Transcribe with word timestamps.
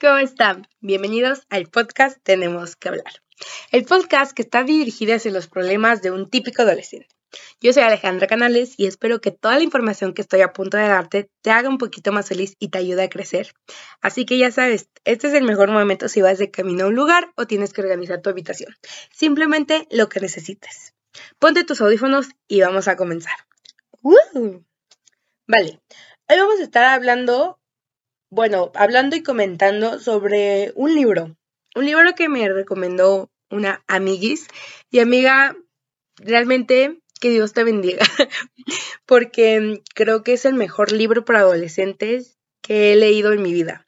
¿Cómo 0.00 0.18
están? 0.18 0.68
Bienvenidos 0.80 1.44
al 1.50 1.66
podcast 1.66 2.18
Tenemos 2.22 2.76
que 2.76 2.88
hablar. 2.88 3.12
El 3.72 3.84
podcast 3.84 4.30
que 4.30 4.42
está 4.42 4.62
dirigido 4.62 5.16
hacia 5.16 5.32
los 5.32 5.48
problemas 5.48 6.02
de 6.02 6.12
un 6.12 6.30
típico 6.30 6.62
adolescente. 6.62 7.08
Yo 7.60 7.72
soy 7.72 7.82
Alejandra 7.82 8.28
Canales 8.28 8.74
y 8.76 8.86
espero 8.86 9.20
que 9.20 9.32
toda 9.32 9.56
la 9.56 9.64
información 9.64 10.14
que 10.14 10.22
estoy 10.22 10.42
a 10.42 10.52
punto 10.52 10.76
de 10.76 10.86
darte 10.86 11.30
te 11.42 11.50
haga 11.50 11.68
un 11.68 11.78
poquito 11.78 12.12
más 12.12 12.28
feliz 12.28 12.54
y 12.60 12.68
te 12.68 12.78
ayude 12.78 13.02
a 13.02 13.08
crecer. 13.08 13.54
Así 14.00 14.24
que 14.24 14.38
ya 14.38 14.52
sabes, 14.52 14.88
este 15.04 15.26
es 15.26 15.34
el 15.34 15.42
mejor 15.42 15.72
momento 15.72 16.08
si 16.08 16.22
vas 16.22 16.38
de 16.38 16.52
camino 16.52 16.84
a 16.84 16.88
un 16.88 16.94
lugar 16.94 17.32
o 17.34 17.48
tienes 17.48 17.72
que 17.72 17.80
organizar 17.80 18.22
tu 18.22 18.30
habitación. 18.30 18.72
Simplemente 19.10 19.88
lo 19.90 20.08
que 20.08 20.20
necesites. 20.20 20.94
Ponte 21.40 21.64
tus 21.64 21.80
audífonos 21.80 22.28
y 22.46 22.60
vamos 22.60 22.86
a 22.86 22.94
comenzar. 22.94 23.34
Vale, 25.48 25.80
hoy 26.28 26.38
vamos 26.38 26.60
a 26.60 26.62
estar 26.62 26.84
hablando, 26.84 27.57
bueno, 28.30 28.70
hablando 28.74 29.16
y 29.16 29.22
comentando 29.22 29.98
sobre 29.98 30.72
un 30.74 30.94
libro. 30.94 31.36
Un 31.74 31.84
libro 31.86 32.14
que 32.14 32.28
me 32.28 32.48
recomendó 32.48 33.30
una 33.50 33.82
amiguis 33.86 34.48
y 34.90 34.98
amiga, 35.00 35.56
realmente 36.16 37.00
que 37.20 37.30
Dios 37.30 37.52
te 37.52 37.64
bendiga, 37.64 38.04
porque 39.06 39.82
creo 39.94 40.22
que 40.22 40.34
es 40.34 40.44
el 40.44 40.54
mejor 40.54 40.92
libro 40.92 41.24
para 41.24 41.40
adolescentes 41.40 42.38
que 42.62 42.92
he 42.92 42.96
leído 42.96 43.32
en 43.32 43.42
mi 43.42 43.52
vida. 43.52 43.86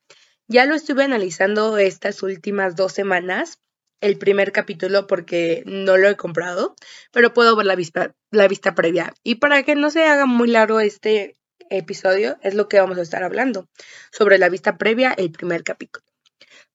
Ya 0.49 0.65
lo 0.67 0.75
estuve 0.75 1.05
analizando 1.05 1.79
estas 1.79 2.23
últimas 2.23 2.75
dos 2.75 2.93
semanas, 2.93 3.61
el 4.01 4.19
primer 4.19 4.51
capítulo 4.51 5.07
porque 5.07 5.63
no 5.67 5.97
lo 5.97 6.09
he 6.09 6.17
comprado, 6.17 6.75
pero 7.13 7.35
puedo 7.35 7.55
ver 7.55 7.67
la 7.67 7.77
vista, 7.77 8.15
la 8.31 8.49
vista 8.49 8.75
previa. 8.75 9.13
Y 9.23 9.37
para 9.37 9.63
que 9.63 9.75
no 9.75 9.91
se 9.91 10.05
haga 10.05 10.27
muy 10.27 10.49
largo 10.49 10.81
este 10.81 11.37
episodio, 11.69 12.39
es 12.43 12.55
lo 12.55 12.69
que 12.69 12.81
vamos 12.81 12.99
a 12.99 13.03
estar 13.03 13.23
hablando, 13.23 13.69
sobre 14.11 14.39
la 14.39 14.49
vista 14.49 14.79
previa, 14.79 15.13
el 15.17 15.31
primer 15.31 15.63
capítulo. 15.63 16.05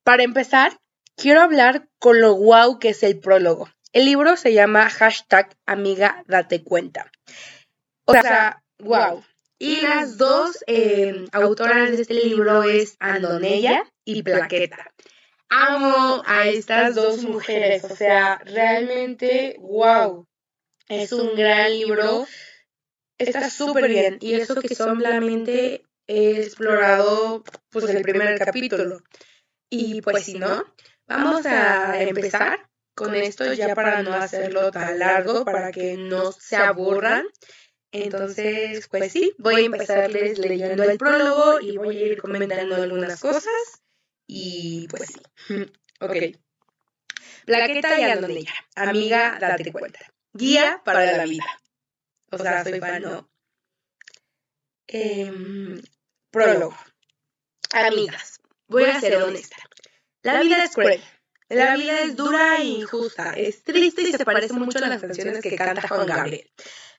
Para 0.03 0.23
empezar, 0.23 0.77
quiero 1.16 1.42
hablar 1.42 1.88
con 2.00 2.22
lo 2.22 2.33
guau 2.33 2.80
que 2.80 2.89
es 2.89 3.03
el 3.03 3.19
prólogo. 3.19 3.69
El 3.92 4.05
libro 4.05 4.36
se 4.36 4.53
llama 4.53 4.89
hashtag 4.89 5.55
amiga 5.66 6.23
date 6.27 6.64
cuenta. 6.64 7.11
O 8.05 8.14
sea, 8.14 8.61
wow. 8.80 9.23
Y 9.58 9.81
las 9.81 10.17
dos 10.17 10.64
eh, 10.67 11.25
autoras 11.31 11.92
de 11.92 12.02
este 12.02 12.14
libro 12.14 12.64
es 12.64 12.97
Andonella 12.99 13.83
y 14.03 14.22
Plaqueta. 14.22 14.92
Amo 15.49 16.22
a 16.25 16.47
estas 16.47 16.95
dos 16.95 17.23
mujeres, 17.23 17.83
o 17.86 17.95
sea, 17.95 18.42
realmente, 18.45 19.55
wow. 19.59 20.27
Es 20.88 21.14
un 21.14 21.36
gran 21.36 21.72
libro. 21.72 22.27
Está 23.17 23.49
súper 23.49 23.88
bien. 23.88 24.17
Y 24.21 24.33
eso 24.33 24.55
que 24.55 24.73
solamente 24.75 25.85
he 26.08 26.41
explorado 26.41 27.44
pues 27.69 27.89
el 27.89 28.02
primer 28.02 28.38
capítulo. 28.39 29.02
Y 29.69 30.02
pues 30.02 30.23
si 30.25 30.38
no, 30.38 30.63
vamos 31.08 31.45
a 31.45 32.02
empezar 32.02 32.69
con 32.93 33.13
esto 33.16 33.53
ya 33.53 33.75
para 33.75 34.03
no 34.03 34.13
hacerlo 34.13 34.71
tan 34.71 34.99
largo, 34.99 35.43
para 35.45 35.71
que 35.71 35.97
no 35.97 36.31
se 36.31 36.55
aburran. 36.55 37.25
Entonces, 37.91 38.88
pues 38.89 39.11
sí, 39.11 39.33
voy 39.38 39.63
a 39.63 39.66
empezarles 39.66 40.38
leyendo 40.38 40.83
el 40.83 40.97
prólogo 40.97 41.61
y 41.61 41.77
voy 41.77 41.97
a 41.97 42.05
ir 42.08 42.21
comentando 42.21 42.75
algunas 42.75 43.19
cosas. 43.19 43.81
Y 44.27 44.88
pues 44.89 45.09
sí. 45.09 45.63
Ok. 46.02 46.16
Plaqueta 47.45 47.99
y 47.99 48.03
Andonella. 48.03 48.53
Amiga, 48.75 49.38
date 49.39 49.71
cuenta. 49.71 49.99
Guía 50.33 50.81
para 50.83 51.05
la 51.16 51.23
vida. 51.23 51.45
O 52.36 52.38
sea, 52.38 52.64
soy 52.64 52.80
fan, 52.80 53.02
¿no? 53.02 53.30
Prólogo. 56.31 56.77
Amigas, 57.72 58.39
voy 58.67 58.83
a 58.83 59.00
ser 59.00 59.16
honesta. 59.22 59.55
La 60.22 60.42
vida 60.42 60.64
es 60.64 60.72
cruel. 60.72 61.02
La 61.47 61.75
vida 61.75 62.02
es 62.02 62.16
dura 62.16 62.58
e 62.58 62.66
injusta, 62.66 63.33
es 63.33 63.64
triste 63.64 64.02
y 64.02 64.11
se 64.11 64.26
parece 64.26 64.54
mucho 64.54 64.80
a 64.80 64.87
las 64.87 65.02
canciones 65.02 65.42
que 65.42 65.55
canta 65.55 65.87
Juan 65.87 66.08
Gabriel. 66.08 66.49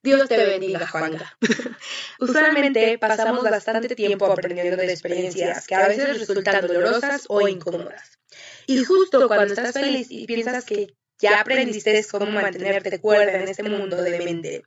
Dios 0.03 0.28
te 0.28 0.37
bendiga, 0.37 0.87
Juanga. 0.87 1.37
Usualmente 2.21 2.97
pasamos 2.99 3.43
bastante 3.43 3.94
tiempo 3.94 4.27
aprendiendo 4.27 4.77
de 4.77 4.91
experiencias 4.91 5.66
que 5.66 5.75
a 5.75 5.89
veces 5.89 6.19
resultan 6.19 6.66
dolorosas 6.66 7.25
o 7.28 7.47
incómodas. 7.49 8.19
Y 8.66 8.84
justo 8.84 9.27
cuando 9.28 9.53
estás 9.53 9.72
feliz 9.72 10.06
y 10.10 10.27
piensas 10.27 10.65
que 10.65 10.94
ya 11.19 11.41
aprendiste 11.41 12.04
cómo 12.10 12.27
mantenerte 12.27 13.00
cuerda 13.00 13.32
en 13.32 13.49
este 13.49 13.62
mundo 13.62 13.97
de 14.03 14.19
mente, 14.19 14.62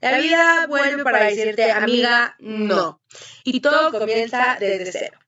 la 0.00 0.18
vida 0.18 0.66
vuelve 0.66 1.04
para 1.04 1.24
decirte, 1.24 1.70
amiga, 1.70 2.34
no. 2.40 3.00
Y 3.44 3.60
todo 3.60 3.96
comienza 3.96 4.56
desde 4.58 4.90
cero. 4.90 5.18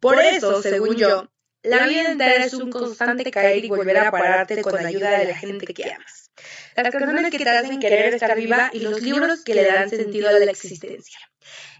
Por 0.00 0.20
eso, 0.20 0.60
según 0.60 0.96
yo, 0.96 1.30
la 1.62 1.86
vida 1.86 2.10
entera 2.10 2.44
es 2.44 2.52
un 2.52 2.70
constante 2.70 3.30
caer 3.30 3.64
y 3.64 3.68
volver 3.68 3.96
a 3.98 4.10
pararte 4.10 4.60
con 4.60 4.84
ayuda 4.84 5.18
de 5.18 5.26
la 5.26 5.36
gente 5.36 5.72
que 5.72 5.92
amas. 5.92 6.30
Las 6.76 6.90
canciones 6.90 7.30
que 7.30 7.38
te 7.38 7.48
hacen 7.48 7.78
querer 7.78 8.12
estar 8.12 8.36
viva 8.36 8.70
y 8.72 8.80
los 8.80 9.00
libros 9.00 9.42
que 9.44 9.54
le 9.54 9.64
dan 9.64 9.88
sentido 9.88 10.28
a 10.28 10.32
la 10.32 10.50
existencia. 10.50 11.18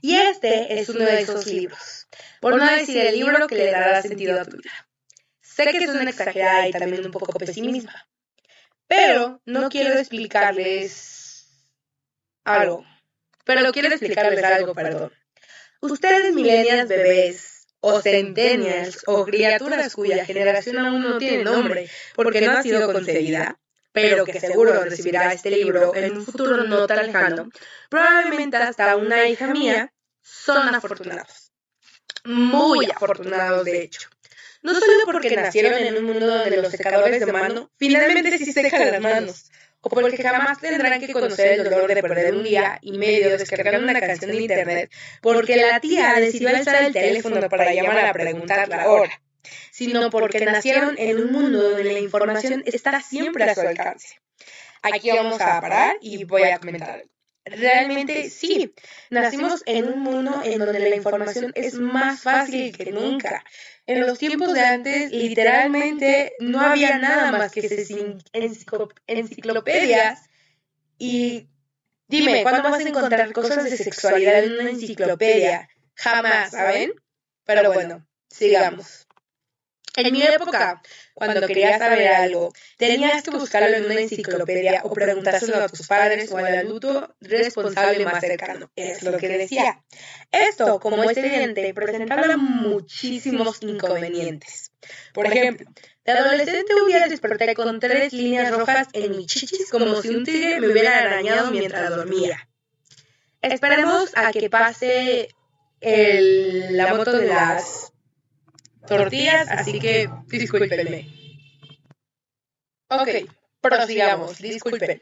Y 0.00 0.14
este 0.14 0.78
es 0.78 0.88
uno 0.88 1.04
de 1.04 1.22
esos 1.22 1.46
libros. 1.46 2.06
Por 2.40 2.56
no 2.56 2.64
decir 2.64 2.98
el 2.98 3.14
libro 3.14 3.46
que 3.48 3.56
le 3.56 3.70
dará 3.70 4.00
sentido 4.00 4.40
a 4.40 4.44
tu 4.44 4.56
vida. 4.58 4.88
Sé 5.40 5.64
que 5.64 5.78
es 5.78 5.90
una 5.90 6.10
exagerada 6.10 6.68
y 6.68 6.72
también 6.72 7.04
un 7.04 7.10
poco 7.10 7.36
pesimista. 7.38 8.06
Pero 8.86 9.40
no 9.46 9.68
quiero 9.68 9.98
explicarles 9.98 11.48
algo. 12.44 12.84
Pero 13.44 13.72
quiero 13.72 13.88
explicarles 13.88 14.42
algo, 14.42 14.74
perdón. 14.74 15.12
Ustedes, 15.80 16.34
millennials 16.34 16.88
bebés, 16.88 17.54
o 17.86 18.00
centennials 18.00 19.02
o 19.06 19.24
criaturas 19.26 19.94
cuya 19.94 20.24
generación 20.24 20.78
aún 20.78 21.02
no 21.02 21.18
tiene 21.18 21.44
nombre 21.44 21.90
porque 22.14 22.40
no 22.40 22.52
ha 22.52 22.62
sido 22.62 22.90
concebida, 22.90 23.58
pero 23.92 24.24
que 24.24 24.40
seguro 24.40 24.82
recibirá 24.84 25.32
este 25.32 25.50
libro 25.50 25.94
en 25.94 26.16
un 26.16 26.24
futuro 26.24 26.64
no 26.64 26.86
tan 26.86 27.06
lejano, 27.06 27.50
probablemente 27.90 28.56
hasta 28.56 28.96
una 28.96 29.28
hija 29.28 29.48
mía, 29.48 29.92
son 30.22 30.74
afortunados. 30.74 31.52
Muy 32.24 32.86
afortunados, 32.86 33.66
de 33.66 33.82
hecho. 33.82 34.08
No 34.64 34.72
solo 34.72 34.92
porque 35.04 35.36
nacieron 35.36 35.74
en 35.74 35.94
un 35.98 36.04
mundo 36.04 36.26
donde 36.26 36.56
los 36.56 36.70
secadores 36.70 37.20
de 37.20 37.30
mano 37.30 37.70
finalmente 37.76 38.38
sí 38.38 38.50
secan 38.50 38.92
las 38.92 39.00
manos, 39.00 39.50
o 39.82 39.90
porque 39.90 40.22
jamás 40.22 40.58
tendrán 40.58 40.98
que 41.00 41.12
conocer 41.12 41.60
el 41.60 41.64
dolor 41.64 41.94
de 41.94 42.00
perder 42.00 42.34
un 42.34 42.42
día 42.42 42.78
y 42.80 42.96
medio 42.96 43.36
descargando 43.36 43.86
una 43.86 44.00
canción 44.00 44.30
de 44.30 44.38
internet 44.38 44.90
porque 45.20 45.56
la 45.56 45.80
tía 45.80 46.14
decidió 46.18 46.48
alzar 46.48 46.82
el 46.82 46.94
teléfono 46.94 47.46
para 47.50 47.74
llamar 47.74 48.06
a 48.06 48.12
preguntar 48.14 48.66
la 48.66 48.88
hora, 48.88 49.20
sino 49.70 50.08
porque 50.08 50.42
nacieron 50.46 50.94
en 50.96 51.18
un 51.18 51.30
mundo 51.30 51.62
donde 51.62 51.84
la 51.84 52.00
información 52.00 52.62
está 52.64 53.02
siempre 53.02 53.44
a 53.44 53.54
su 53.54 53.60
alcance. 53.60 54.16
Aquí 54.80 55.10
vamos 55.10 55.38
a 55.42 55.60
parar 55.60 55.98
y 56.00 56.24
voy 56.24 56.44
a 56.44 56.58
comentar. 56.58 57.04
Realmente 57.44 58.30
sí, 58.30 58.72
nacimos 59.10 59.62
en 59.66 59.86
un 59.86 60.00
mundo 60.00 60.40
en 60.44 60.58
donde 60.58 60.78
la 60.78 60.96
información 60.96 61.52
es 61.54 61.74
más 61.74 62.22
fácil 62.22 62.74
que 62.74 62.90
nunca 62.90 63.44
en 63.86 64.00
los 64.00 64.18
tiempos 64.18 64.52
de 64.54 64.60
antes, 64.60 65.12
literalmente 65.12 66.32
no 66.40 66.60
había 66.60 66.98
nada 66.98 67.32
más 67.32 67.52
que 67.52 67.66
enciclopedias. 69.06 70.22
Y 70.96 71.48
dime, 72.08 72.42
¿cuándo 72.42 72.70
vas 72.70 72.84
a 72.84 72.88
encontrar 72.88 73.32
cosas 73.32 73.64
de 73.64 73.76
sexualidad 73.76 74.42
en 74.44 74.52
una 74.54 74.70
enciclopedia? 74.70 75.68
Jamás, 75.96 76.52
¿saben? 76.52 76.92
Pero 77.44 77.72
bueno, 77.72 78.06
sigamos. 78.30 79.06
En 79.96 80.12
mi 80.12 80.22
época, 80.22 80.82
cuando 81.14 81.46
querías 81.46 81.78
saber 81.78 82.08
algo, 82.08 82.52
tenías 82.76 83.22
que 83.22 83.30
buscarlo 83.30 83.76
en 83.76 83.84
una 83.84 84.00
enciclopedia 84.00 84.80
o 84.82 84.92
preguntárselo 84.92 85.62
a 85.62 85.68
tus 85.68 85.86
padres 85.86 86.32
o 86.32 86.36
al 86.36 86.58
adulto 86.58 87.14
responsable 87.20 88.04
más 88.04 88.20
cercano. 88.20 88.70
Es 88.74 89.04
lo 89.04 89.16
que 89.16 89.28
decía. 89.28 89.84
Esto, 90.32 90.80
como 90.80 91.04
es 91.04 91.16
evidente, 91.16 91.72
presentaba 91.74 92.36
muchísimos 92.36 93.62
inconvenientes. 93.62 94.72
Por 95.12 95.28
ejemplo, 95.28 95.70
de 96.04 96.12
adolescente 96.12 96.74
día 96.88 97.06
desperté 97.06 97.54
con 97.54 97.78
tres 97.78 98.12
líneas 98.12 98.50
rojas 98.50 98.88
en 98.92 99.16
mi 99.16 99.26
chichis 99.26 99.70
como 99.70 100.02
si 100.02 100.08
un 100.08 100.24
tigre 100.24 100.60
me 100.60 100.68
hubiera 100.68 100.98
arañado 100.98 101.52
mientras 101.52 101.88
dormía. 101.90 102.48
Esperemos 103.40 104.10
a 104.16 104.32
que 104.32 104.50
pase 104.50 105.28
el, 105.80 106.76
la 106.76 106.94
moto 106.94 107.16
de 107.16 107.26
las 107.26 107.93
tortillas, 108.86 109.48
así 109.48 109.78
que 109.78 110.08
discúlpenme. 110.28 111.08
Ok, 112.88 113.08
prosigamos, 113.60 114.38
disculpen. 114.38 115.00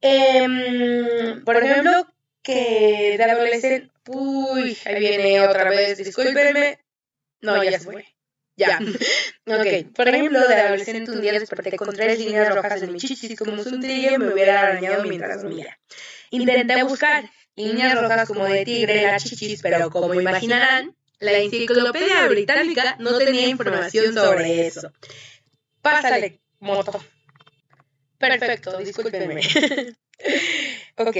Em, 0.00 1.44
por 1.44 1.56
ejemplo, 1.56 2.06
que 2.42 3.16
de 3.16 3.24
adolescente, 3.24 3.90
uy, 4.08 4.76
ahí 4.84 4.98
viene 4.98 5.40
otra 5.46 5.70
vez, 5.70 5.98
discúlpenme. 5.98 6.80
No, 7.40 7.62
ya 7.62 7.78
se 7.78 7.80
fue. 7.80 8.06
Ya. 8.56 8.78
ok, 9.46 9.94
por 9.94 10.08
ejemplo, 10.08 10.46
de 10.46 10.54
adolescente 10.54 11.10
un 11.10 11.20
día 11.20 11.32
desperté 11.32 11.76
con 11.76 11.94
tres 11.94 12.18
líneas 12.18 12.54
rojas 12.54 12.82
en 12.82 12.92
mi 12.92 12.98
chichis, 12.98 13.38
como 13.38 13.62
si 13.62 13.74
un 13.74 13.80
tigre 13.80 14.18
me 14.18 14.32
hubiera 14.32 14.60
arañado 14.60 15.04
mientras 15.04 15.42
dormía. 15.42 15.78
Intenté 16.30 16.82
buscar 16.82 17.30
líneas 17.56 18.00
rojas 18.00 18.28
como 18.28 18.44
de 18.44 18.64
tigre 18.64 19.04
en 19.04 19.12
la 19.12 19.18
chichis, 19.18 19.62
pero 19.62 19.90
como 19.90 20.14
imaginarán, 20.14 20.96
La 21.22 21.38
enciclopedia 21.38 22.26
británica 22.26 22.96
no 22.98 23.16
tenía 23.16 23.46
información 23.46 24.12
sobre 24.12 24.66
eso. 24.66 24.90
Pásale, 25.80 26.40
moto. 26.58 27.00
Perfecto, 28.18 28.76
discúlpenme. 28.78 29.40
ok. 30.96 31.16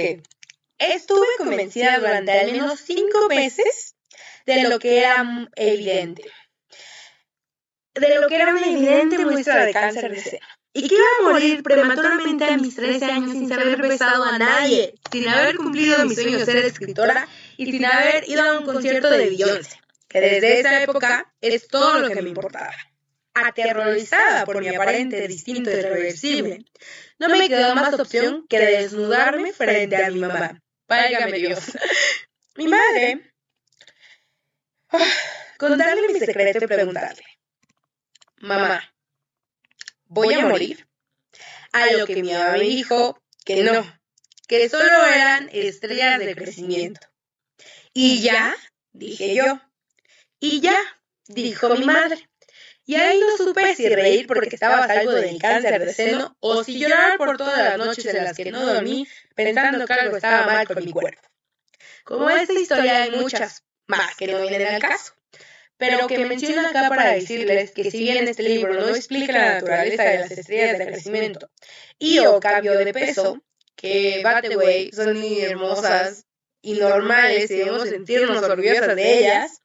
Estuve 0.77 1.27
convencida 1.37 1.99
durante 1.99 2.33
al 2.33 2.51
menos 2.51 2.81
cinco 2.81 3.29
meses 3.29 3.95
de 4.45 4.67
lo 4.67 4.77
que 4.77 4.99
era 4.99 5.47
evidente. 5.55 6.23
De 7.95 8.19
lo 8.19 8.27
que 8.27 8.35
era 8.35 8.51
una 8.51 8.67
evidente 8.67 9.19
muestra 9.19 9.63
de 9.63 9.71
cáncer 9.71 10.11
de 10.11 10.19
seno. 10.19 10.45
Y 10.73 10.89
que 10.89 10.95
iba 10.95 11.05
a 11.21 11.31
morir 11.31 11.63
prematuramente 11.63 12.43
a 12.43 12.57
mis 12.57 12.75
13 12.75 13.05
años 13.05 13.31
sin 13.31 13.53
haber 13.53 13.81
besado 13.81 14.25
a 14.25 14.37
nadie, 14.37 14.95
sin 15.09 15.29
haber 15.29 15.55
cumplido 15.55 16.03
mi 16.05 16.13
sueño 16.13 16.39
de 16.39 16.45
ser 16.45 16.57
escritora 16.57 17.25
y 17.55 17.71
sin 17.71 17.85
haber 17.85 18.27
ido 18.27 18.41
a 18.41 18.59
un 18.59 18.65
concierto 18.65 19.09
de 19.09 19.29
Beyoncé, 19.29 19.82
que 20.13 20.21
desde 20.21 20.59
esa 20.59 20.83
época 20.83 21.33
es 21.41 21.67
todo 21.67 21.97
lo 21.97 22.07
que 22.07 22.21
me 22.21 22.29
importaba. 22.29 22.71
Aterrorizada 23.33 24.45
por 24.45 24.61
mi 24.61 24.67
aparente 24.67 25.27
distinto 25.27 25.71
y 25.71 25.73
irreversible, 25.73 26.65
no 27.17 27.29
me 27.29 27.49
quedó 27.49 27.73
más 27.73 27.99
opción 27.99 28.45
que 28.47 28.59
desnudarme 28.59 29.53
frente 29.53 29.95
a 29.95 30.11
mi 30.11 30.19
mamá. 30.19 30.61
Válgame 30.87 31.39
Dios. 31.39 31.63
mi 32.57 32.67
madre. 32.67 33.33
contarle 35.57 36.07
mi 36.09 36.19
secreto 36.19 36.63
y 36.63 36.67
preguntarle. 36.67 37.23
Mamá, 38.37 38.93
¿voy 40.05 40.35
a 40.35 40.45
morir? 40.45 40.87
A 41.71 41.91
lo 41.91 42.05
que 42.05 42.21
mi 42.21 42.33
mamá 42.33 42.51
me 42.51 42.59
dijo 42.59 43.19
que 43.45 43.63
no, 43.63 43.83
que 44.47 44.69
solo 44.69 45.07
eran 45.07 45.49
estrellas 45.51 46.19
de 46.19 46.35
crecimiento. 46.35 47.07
Y 47.93 48.21
ya, 48.21 48.55
dije 48.91 49.33
yo. 49.33 49.59
Y 50.43 50.59
ya, 50.59 50.77
dijo 51.29 51.69
mi 51.69 51.85
madre. 51.85 52.27
Y 52.85 52.95
ahí 52.95 53.17
no 53.17 53.37
supe 53.37 53.73
si 53.75 53.87
reír 53.87 54.27
porque 54.27 54.53
estaba 54.53 54.85
salvo 54.87 55.13
del 55.13 55.39
cáncer 55.39 55.79
de 55.79 55.93
seno 55.93 56.35
o 56.41 56.65
si 56.65 56.77
llorar 56.77 57.17
por 57.17 57.37
todas 57.37 57.57
las 57.57 57.77
noches 57.77 58.05
en 58.05 58.25
las 58.25 58.35
que 58.35 58.51
no 58.51 58.65
dormí 58.65 59.07
pensando 59.35 59.85
que 59.85 59.93
algo 59.93 60.17
estaba 60.17 60.45
mal 60.45 60.67
con 60.67 60.83
mi 60.83 60.91
cuerpo. 60.91 61.21
Como 62.03 62.29
esta 62.29 62.51
historia 62.51 63.03
hay 63.03 63.11
muchas 63.11 63.63
más 63.87 64.17
que 64.17 64.27
no 64.27 64.41
vienen 64.41 64.67
al 64.67 64.81
caso 64.81 65.13
pero 65.77 66.07
que 66.07 66.17
menciono 66.25 66.67
acá 66.67 66.89
para 66.89 67.13
decirles 67.13 67.71
que 67.71 67.89
si 67.89 67.99
bien 67.99 68.27
este 68.27 68.43
libro 68.43 68.73
no 68.73 68.89
explica 68.89 69.31
la 69.31 69.53
naturaleza 69.55 70.03
de 70.03 70.19
las 70.19 70.31
estrellas 70.31 70.77
de 70.77 70.87
crecimiento 70.87 71.49
y 71.97 72.19
o 72.19 72.39
cambio 72.39 72.77
de 72.77 72.93
peso, 72.93 73.41
que, 73.75 74.23
way, 74.55 74.91
son 74.91 75.17
hermosas 75.17 76.25
y 76.61 76.73
normales 76.73 77.49
y 77.49 77.55
debemos 77.55 77.89
sentirnos 77.89 78.43
orgullosas 78.43 78.95
de 78.95 79.19
ellas, 79.19 79.62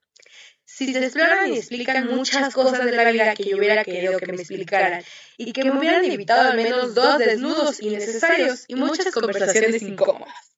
si 0.79 0.93
se 0.93 1.05
exploran 1.05 1.53
y 1.53 1.59
explican 1.59 2.07
muchas 2.07 2.55
cosas 2.55 2.85
de 2.85 2.93
la 2.93 3.11
vida 3.11 3.35
que 3.35 3.43
yo 3.43 3.57
hubiera 3.57 3.83
querido 3.83 4.17
que 4.17 4.31
me 4.31 4.39
explicaran 4.39 5.03
y 5.37 5.53
que 5.53 5.65
me 5.65 5.77
hubieran 5.77 6.05
evitado 6.05 6.49
al 6.49 6.57
menos 6.57 6.95
dos 6.95 7.19
desnudos 7.19 7.83
innecesarios 7.83 8.65
y 8.69 8.77
muchas 8.77 9.13
conversaciones 9.13 9.83
incómodas. 9.83 10.55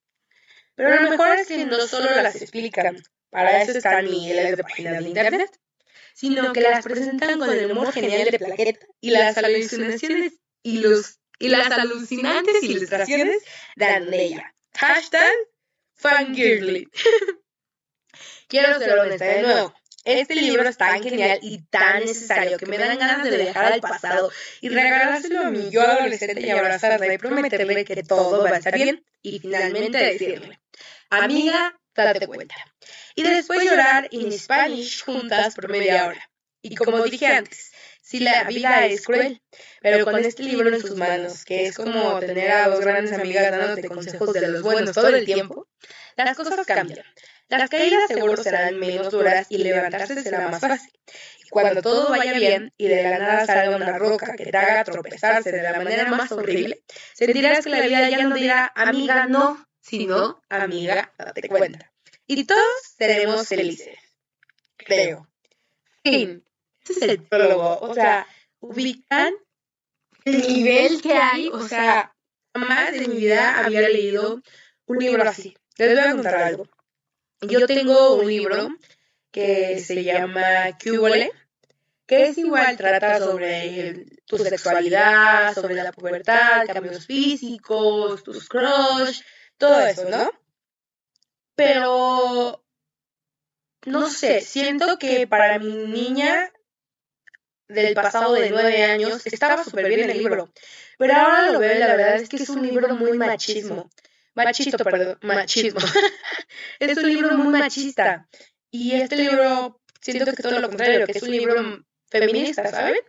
Pero 0.74 1.00
lo 1.00 1.10
mejor 1.10 1.38
es 1.38 1.48
que 1.48 1.64
no 1.64 1.86
solo 1.86 2.10
las 2.16 2.36
explican, 2.36 3.02
para 3.30 3.62
eso 3.62 3.72
están 3.72 4.04
miles 4.04 4.58
de 4.58 4.62
páginas 4.62 5.02
de 5.02 5.08
internet, 5.08 5.58
sino 6.12 6.52
que 6.52 6.60
las 6.60 6.84
presentan 6.84 7.38
con 7.38 7.50
el 7.50 7.72
humor 7.72 7.90
genial 7.90 8.30
de 8.30 8.38
Plaqueta 8.38 8.86
y 9.00 9.12
las 9.12 9.38
alucinaciones 9.38 10.34
y 10.62 10.80
los 10.80 11.18
y 11.38 11.48
las 11.48 11.70
alucinantes 11.70 12.62
ilustraciones 12.62 13.42
de 13.74 13.86
Andrea. 13.86 14.54
Hashtag. 14.76 15.32
Quiero 18.48 18.78
ser 18.78 18.98
honesta 18.98 19.24
de 19.24 19.42
nuevo. 19.42 19.79
Este 20.04 20.34
libro 20.34 20.66
es 20.66 20.78
tan 20.78 21.02
genial 21.02 21.38
y 21.42 21.62
tan 21.64 22.00
necesario 22.00 22.56
que 22.56 22.66
me 22.66 22.78
dan 22.78 22.98
ganas 22.98 23.22
de 23.22 23.36
viajar 23.36 23.72
al 23.72 23.80
pasado 23.80 24.30
y 24.62 24.70
regalárselo 24.70 25.40
a 25.40 25.50
mi 25.50 25.70
yo 25.70 25.82
adolescente 25.82 26.40
y 26.40 26.50
abrazarla 26.50 27.12
y 27.12 27.18
prometerle 27.18 27.84
que 27.84 28.02
todo 28.02 28.42
va 28.42 28.50
a 28.50 28.56
estar 28.56 28.74
bien 28.74 29.04
y 29.22 29.40
finalmente 29.40 29.98
decirle, 29.98 30.58
amiga, 31.10 31.78
date 31.94 32.26
cuenta. 32.26 32.54
y 33.14 33.22
después 33.22 33.62
llorar 33.62 34.08
en 34.10 34.32
Spanish 34.32 35.02
juntas 35.04 35.54
por 35.54 35.68
media 35.68 36.06
hora. 36.06 36.30
Y 36.62 36.74
como 36.74 37.02
dije 37.04 37.26
antes, 37.26 37.72
si 38.02 38.20
la 38.20 38.44
vida 38.44 38.86
es 38.86 39.06
cruel, 39.06 39.40
pero 39.80 40.04
con 40.04 40.18
este 40.18 40.42
libro 40.42 40.68
en 40.74 40.80
sus 40.80 40.96
manos, 40.96 41.44
que 41.44 41.66
es 41.66 41.76
como 41.76 42.18
tener 42.20 42.50
a 42.50 42.68
dos 42.68 42.80
grandes 42.80 43.12
amigas 43.12 43.50
dándote 43.50 43.88
consejos 43.88 44.32
de 44.32 44.48
los 44.48 44.62
buenos 44.62 44.94
todo 44.94 45.08
el 45.08 45.24
tiempo, 45.24 45.68
las 46.16 46.36
cosas 46.36 46.66
cambian. 46.66 47.04
Las 47.50 47.68
caídas 47.68 48.08
seguro 48.08 48.42
serán 48.42 48.78
menos 48.78 49.10
duras 49.10 49.46
y 49.50 49.58
levantarse 49.58 50.22
será 50.22 50.48
más 50.48 50.60
fácil. 50.60 50.92
Y 51.44 51.48
cuando 51.50 51.82
todo 51.82 52.10
vaya 52.10 52.32
bien 52.32 52.72
y 52.78 52.88
de 52.88 53.02
la 53.02 53.18
nada 53.18 53.46
salga 53.46 53.76
una 53.76 53.98
roca 53.98 54.34
que 54.36 54.46
te 54.46 54.56
haga 54.56 54.84
tropezarse 54.84 55.52
de 55.52 55.62
la 55.62 55.76
manera 55.76 56.08
más 56.10 56.30
horrible, 56.32 56.82
sentirás 57.14 57.64
que 57.64 57.70
la 57.70 57.80
vida 57.80 58.08
ya 58.08 58.22
no 58.22 58.34
dirá 58.34 58.72
amiga 58.74 59.26
no, 59.26 59.66
sino 59.80 60.40
amiga 60.48 61.12
date 61.18 61.48
cuenta 61.48 61.90
y 62.32 62.44
todos 62.44 62.94
seremos 62.96 63.48
felices. 63.48 63.98
Creo. 64.76 65.26
Fin. 66.04 66.44
Ese 66.80 66.92
es 66.92 67.02
el 67.02 67.22
prólogo. 67.24 67.80
O 67.80 67.92
sea, 67.92 68.24
ubican 68.60 69.34
el 70.24 70.40
nivel 70.40 71.02
que 71.02 71.12
hay. 71.12 71.48
O 71.48 71.66
sea, 71.66 72.14
jamás 72.54 72.92
en 72.92 73.10
mi 73.10 73.16
vida 73.16 73.58
había 73.58 73.80
leído 73.80 74.40
un 74.86 74.98
libro 74.98 75.28
así. 75.28 75.56
Les 75.76 75.92
voy 75.92 76.08
a 76.08 76.12
contar 76.12 76.36
algo. 76.36 76.68
Yo 77.42 77.66
tengo 77.66 78.14
un 78.14 78.26
libro 78.26 78.68
que 79.30 79.78
se 79.78 80.02
llama 80.04 80.76
Cubole, 80.82 81.30
que 82.06 82.28
es 82.28 82.38
igual, 82.38 82.76
trata 82.76 83.18
sobre 83.18 84.06
tu 84.26 84.38
sexualidad, 84.38 85.54
sobre 85.54 85.74
la 85.74 85.92
pubertad, 85.92 86.66
cambios 86.66 87.06
físicos, 87.06 88.22
tus 88.22 88.48
crush, 88.48 89.20
todo 89.56 89.80
eso, 89.80 90.08
¿no? 90.08 90.30
pero 91.60 92.64
no 93.84 94.08
sé, 94.08 94.40
siento 94.40 94.98
que 94.98 95.26
para 95.26 95.58
mi 95.58 95.86
niña 95.88 96.50
del 97.68 97.92
pasado 97.92 98.32
de 98.32 98.48
nueve 98.48 98.82
años 98.82 99.26
estaba 99.26 99.62
súper 99.62 99.88
bien 99.88 100.08
el 100.08 100.16
libro, 100.16 100.50
pero 100.96 101.16
ahora 101.16 101.52
lo 101.52 101.58
veo 101.58 101.76
y 101.76 101.78
la 101.78 101.88
verdad 101.88 102.16
es 102.16 102.30
que 102.30 102.36
es 102.36 102.48
un 102.48 102.66
libro 102.66 102.94
muy 102.94 103.12
machismo. 103.18 103.90
Machito, 104.44 104.84
perdón, 104.84 105.18
machismo. 105.22 105.80
es 106.80 106.96
un 106.98 107.08
libro 107.08 107.36
muy 107.36 107.58
machista. 107.58 108.28
Y 108.70 108.92
este 108.92 109.16
libro, 109.16 109.80
siento 110.00 110.24
que 110.26 110.30
es 110.30 110.36
todo 110.36 110.58
lo 110.60 110.68
contrario, 110.68 111.06
que 111.06 111.12
es 111.12 111.22
un 111.22 111.30
libro 111.30 111.84
feminista, 112.08 112.68
¿saben? 112.70 113.00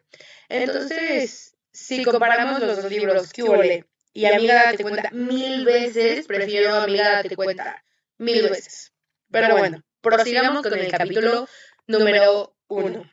Entonces, 0.50 1.56
si 1.72 2.04
comparamos 2.04 2.60
los 2.60 2.82
dos 2.82 2.92
libros, 2.92 3.32
¿qué 3.32 3.86
Y 4.14 4.26
Amiga 4.26 4.66
Date 4.66 4.84
Cuenta, 4.84 5.10
mil 5.12 5.66
veces 5.66 6.26
prefiero 6.28 6.76
Amiga 6.76 7.24
Date 7.24 7.36
Cuenta 7.36 7.84
mil 8.22 8.50
veces. 8.50 8.94
Pero 9.30 9.58
bueno, 9.58 9.84
prosigamos 10.02 10.62
con 10.64 10.78
el 10.78 10.92
capítulo 10.92 11.48
número 11.88 12.56
uno. 12.68 13.12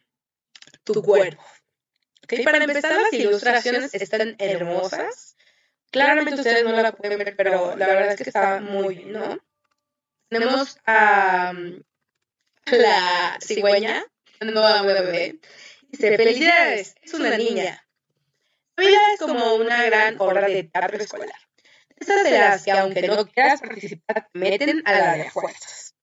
Tu 0.85 1.03
cuerpo. 1.03 1.43
Okay, 2.25 2.45
para 2.45 2.59
empezar, 2.63 3.01
las 3.01 3.13
ilustraciones 3.13 3.95
están 3.95 4.37
hermosas. 4.39 5.37
Claramente 5.91 6.35
ustedes 6.35 6.65
no 6.65 6.73
la 6.73 6.93
pueden 6.93 7.19
ver, 7.19 7.35
pero 7.37 7.77
la 7.77 7.87
verdad 7.87 8.13
es 8.13 8.17
que 8.17 8.25
está 8.25 8.61
muy 8.61 8.97
bien, 8.97 9.13
¿no? 9.13 9.39
Tenemos 10.29 10.79
a 10.85 11.53
la 12.67 13.39
cigüeña, 13.41 14.05
nueva 14.41 14.83
bebé. 14.83 15.39
Dice, 15.89 16.17
felicidades, 16.17 16.95
es 17.01 17.15
una 17.15 17.37
niña. 17.39 17.83
La 18.77 18.85
vida 18.85 18.99
es 19.15 19.21
como 19.21 19.55
una 19.55 19.83
gran 19.85 20.17
obra 20.19 20.47
de 20.47 20.65
teatro 20.65 20.99
escolar. 20.99 21.31
Esas 21.97 22.23
de 22.23 22.31
las 22.31 22.65
que 22.65 22.71
aunque 22.73 23.09
no 23.09 23.27
quieras 23.27 23.61
participar, 23.61 24.29
te 24.31 24.39
meten 24.39 24.83
a 24.85 24.93
la 24.93 25.17
de 25.17 25.31
fuerzas. 25.31 25.95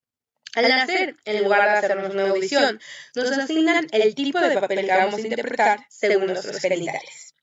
Al 0.55 0.69
nacer, 0.69 1.15
en 1.25 1.43
lugar 1.43 1.63
de 1.63 1.77
hacernos 1.77 2.13
una 2.13 2.29
audición, 2.29 2.79
nos 3.13 3.31
asignan 3.31 3.87
el 3.91 4.15
tipo 4.15 4.39
de 4.39 4.59
papel 4.59 4.85
que 4.85 4.91
vamos 4.91 5.15
a 5.15 5.27
interpretar 5.27 5.85
según 5.89 6.27
nuestros 6.27 6.59
genitales. 6.59 7.35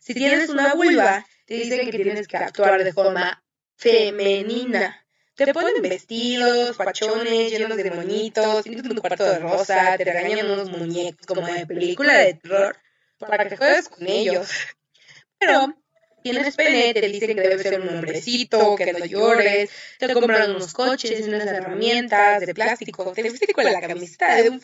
Si 0.00 0.14
tienes 0.14 0.48
una 0.48 0.74
vulva, 0.74 1.24
te 1.44 1.54
dicen 1.54 1.90
que 1.90 1.98
tienes 1.98 2.28
que 2.28 2.36
actuar 2.36 2.82
de 2.82 2.92
forma 2.92 3.42
femenina. 3.76 5.00
Te 5.34 5.52
ponen 5.52 5.82
vestidos, 5.82 6.76
pachones, 6.76 7.50
llenos 7.50 7.76
de 7.76 7.90
moñitos, 7.90 8.62
tienes 8.62 8.84
un 8.84 8.96
cuarto 8.96 9.24
de 9.24 9.40
rosa, 9.40 9.96
te 9.96 10.04
regañan 10.04 10.48
unos 10.48 10.70
muñecos 10.70 11.26
como 11.26 11.46
de 11.46 11.66
película 11.66 12.18
de 12.18 12.34
terror 12.34 12.76
para 13.18 13.48
que 13.48 13.56
juegues 13.56 13.88
con 13.88 14.06
ellos. 14.06 14.48
Pero 15.38 15.74
tienes 16.22 16.54
pene, 16.54 16.94
te 16.94 17.08
dicen 17.08 17.34
que 17.34 17.42
debes 17.42 17.62
ser 17.62 17.80
un 17.80 17.88
hombrecito, 17.88 18.76
que 18.76 18.92
no 18.92 19.04
llores, 19.04 19.70
te 19.98 20.14
compran 20.14 20.50
unos 20.52 20.72
coches, 20.72 21.26
unas 21.26 21.46
herramientas 21.46 22.40
de 22.46 22.54
plástico, 22.54 23.12
te 23.12 23.22
viste 23.22 23.52
con 23.52 23.64
la 23.64 23.80
camiseta 23.80 24.36
de 24.36 24.50
un, 24.50 24.60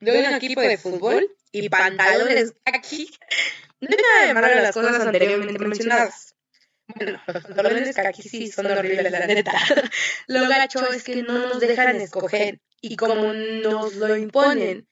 de 0.00 0.18
un 0.18 0.34
equipo 0.34 0.62
de 0.62 0.78
fútbol 0.78 1.30
y 1.52 1.68
pantalones 1.68 2.54
aquí. 2.64 3.10
Nada 3.88 4.26
de 4.26 4.34
malo 4.34 4.48
las 4.48 4.74
cosas 4.74 5.00
anteriormente 5.00 5.58
mencionadas. 5.58 6.34
Bueno, 6.88 7.20
los 7.26 7.42
pantalones 7.42 7.98
aquí 7.98 8.22
sí 8.22 8.48
son 8.48 8.66
horribles, 8.66 9.10
la 9.10 9.26
neta. 9.26 9.52
Lo 10.28 10.48
gacho 10.48 10.88
es 10.90 11.02
que 11.02 11.22
no 11.22 11.38
nos 11.38 11.60
dejan 11.60 11.96
escoger 12.00 12.60
y 12.80 12.96
como 12.96 13.32
nos 13.32 13.96
lo 13.96 14.16
imponen, 14.16 14.86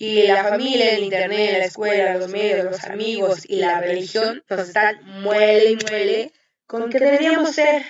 y 0.00 0.28
la 0.28 0.44
familia, 0.44 0.94
el 0.94 1.04
internet, 1.04 1.58
la 1.58 1.64
escuela, 1.64 2.16
los 2.16 2.30
medios, 2.30 2.64
los 2.64 2.84
amigos 2.84 3.44
y 3.44 3.56
la 3.56 3.80
religión 3.80 4.44
nos 4.48 4.68
están 4.68 5.04
muele 5.04 5.72
y 5.72 5.76
muele 5.76 6.32
con 6.66 6.88
que 6.88 7.00
deberíamos 7.00 7.52
ser. 7.52 7.84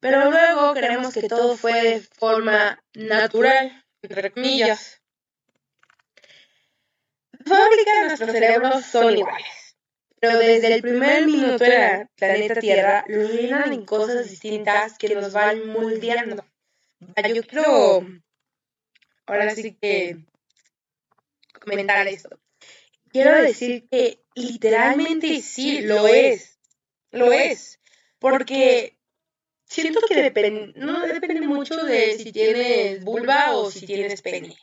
Pero 0.00 0.30
luego 0.30 0.72
creemos 0.72 1.12
que 1.12 1.28
todo 1.28 1.56
fue 1.56 1.82
de 1.82 2.00
forma 2.00 2.82
natural, 2.94 3.84
entre 4.02 4.30
comillas. 4.30 5.02
Fábrica 7.46 8.04
nuestros 8.04 8.30
cerebros 8.30 8.84
son 8.86 9.16
iguales, 9.16 9.76
pero 10.18 10.38
desde 10.38 10.74
el 10.74 10.82
primer 10.82 11.26
minuto 11.26 11.62
de 11.64 11.78
la 11.78 12.10
planeta 12.16 12.54
Tierra 12.60 13.04
lo 13.08 13.28
llenan 13.28 13.72
en 13.72 13.84
cosas 13.84 14.30
distintas 14.30 14.96
que 14.96 15.14
nos 15.14 15.32
van 15.32 15.66
moldeando. 15.68 16.44
Yo 17.34 17.42
quiero 17.42 18.06
ahora 19.26 19.54
sí 19.54 19.76
que 19.80 20.16
comentar 21.60 22.06
esto. 22.08 22.40
Quiero 23.10 23.40
decir 23.42 23.86
que 23.90 24.24
literalmente 24.34 25.40
sí, 25.40 25.82
lo 25.82 26.08
es, 26.08 26.58
lo 27.10 27.32
es, 27.32 27.78
porque 28.18 28.98
siento 29.66 30.00
que 30.08 30.72
no 30.76 31.06
depende 31.06 31.46
mucho 31.46 31.76
de 31.84 32.18
si 32.18 32.32
tienes 32.32 33.04
vulva 33.04 33.54
o 33.56 33.70
si 33.70 33.86
tienes 33.86 34.20
pene. 34.22 34.56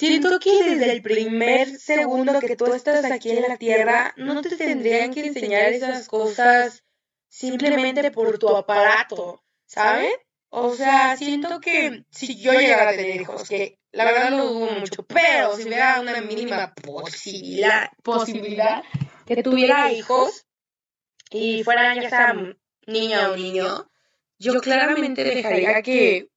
Siento 0.00 0.38
que 0.40 0.64
desde 0.64 0.92
el 0.92 1.02
primer 1.02 1.78
segundo 1.78 2.40
que 2.40 2.56
tú 2.56 2.72
estás 2.72 3.04
aquí 3.04 3.32
en 3.32 3.42
la 3.42 3.58
Tierra, 3.58 4.14
no 4.16 4.40
te 4.40 4.56
tendrían 4.56 5.12
que 5.12 5.26
enseñar 5.26 5.74
esas 5.74 6.08
cosas 6.08 6.82
simplemente 7.28 8.10
por 8.10 8.38
tu 8.38 8.48
aparato, 8.48 9.44
¿sabes? 9.66 10.14
O 10.48 10.74
sea, 10.74 11.18
siento 11.18 11.60
que 11.60 12.06
si 12.08 12.40
yo 12.40 12.54
llegara 12.54 12.92
a 12.92 12.96
tener 12.96 13.20
hijos, 13.20 13.46
que 13.46 13.78
la 13.92 14.06
verdad 14.06 14.30
no 14.30 14.46
dudo 14.46 14.70
mucho, 14.70 15.02
pero 15.02 15.54
si 15.54 15.64
hubiera 15.64 16.00
una 16.00 16.18
mínima 16.22 16.72
posibilidad, 16.76 17.90
posibilidad 18.02 18.82
que 19.26 19.42
tuviera 19.42 19.92
hijos 19.92 20.46
y 21.30 21.62
fueran 21.62 22.00
ya 22.00 22.08
sea 22.08 22.34
niña 22.86 23.32
o 23.32 23.36
niño, 23.36 23.90
yo 24.38 24.62
claramente 24.62 25.24
dejaría 25.24 25.82
que 25.82 26.30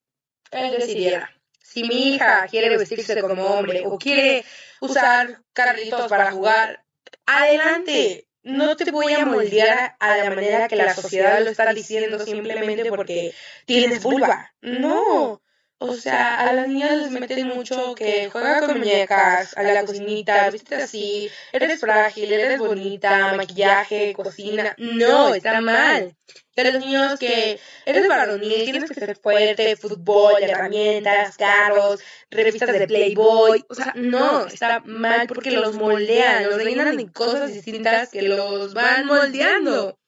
él 0.51 0.71
decidiera. 0.71 1.33
Si 1.73 1.83
mi 1.83 2.13
hija 2.13 2.45
quiere 2.51 2.77
vestirse 2.77 3.19
como 3.19 3.47
hombre 3.47 3.81
o 3.83 3.97
quiere 3.97 4.45
usar 4.79 5.41
carritos 5.53 6.07
para 6.07 6.31
jugar, 6.31 6.85
adelante 7.25 8.27
no 8.43 8.75
te 8.75 8.91
voy 8.91 9.13
a 9.13 9.25
moldear 9.25 9.95
a 9.99 10.17
la 10.17 10.29
manera 10.29 10.67
que 10.67 10.75
la 10.75 10.93
sociedad 10.93 11.43
lo 11.43 11.49
está 11.49 11.73
diciendo 11.73 12.19
simplemente 12.19 12.89
porque 12.89 13.33
tienes 13.65 14.03
vulva. 14.03 14.53
No. 14.61 15.41
O 15.85 15.95
sea, 15.95 16.39
a 16.39 16.53
las 16.53 16.69
niñas 16.69 16.95
les 16.95 17.11
meten 17.11 17.45
mucho 17.49 17.93
que 17.93 18.29
juega 18.29 18.61
con 18.61 18.79
muñecas, 18.79 19.53
a 19.57 19.63
la 19.63 19.83
cocinita, 19.83 20.49
viste 20.49 20.75
así, 20.75 21.29
eres 21.51 21.77
frágil, 21.81 22.31
eres 22.31 22.57
bonita, 22.57 23.33
maquillaje, 23.35 24.13
cocina. 24.13 24.73
No, 24.77 25.35
está 25.35 25.59
mal. 25.59 26.15
De 26.55 26.71
los 26.71 26.85
niños 26.85 27.19
que 27.19 27.59
eres 27.85 28.07
varonil, 28.07 28.63
tienes 28.63 28.89
que 28.89 28.93
ser 28.93 29.17
fuerte, 29.17 29.75
fútbol, 29.75 30.41
herramientas, 30.41 31.35
carros, 31.35 31.99
revistas 32.31 32.71
de 32.71 32.87
Playboy. 32.87 33.65
O 33.67 33.75
sea, 33.75 33.91
no, 33.97 34.45
está 34.45 34.79
mal 34.85 35.27
porque 35.27 35.51
los 35.51 35.75
moldean, 35.75 36.45
los 36.45 36.63
rellenan 36.63 36.95
de 36.95 37.11
cosas 37.11 37.53
distintas 37.53 38.09
que 38.09 38.21
los 38.21 38.73
van 38.73 39.05
moldeando. 39.05 39.99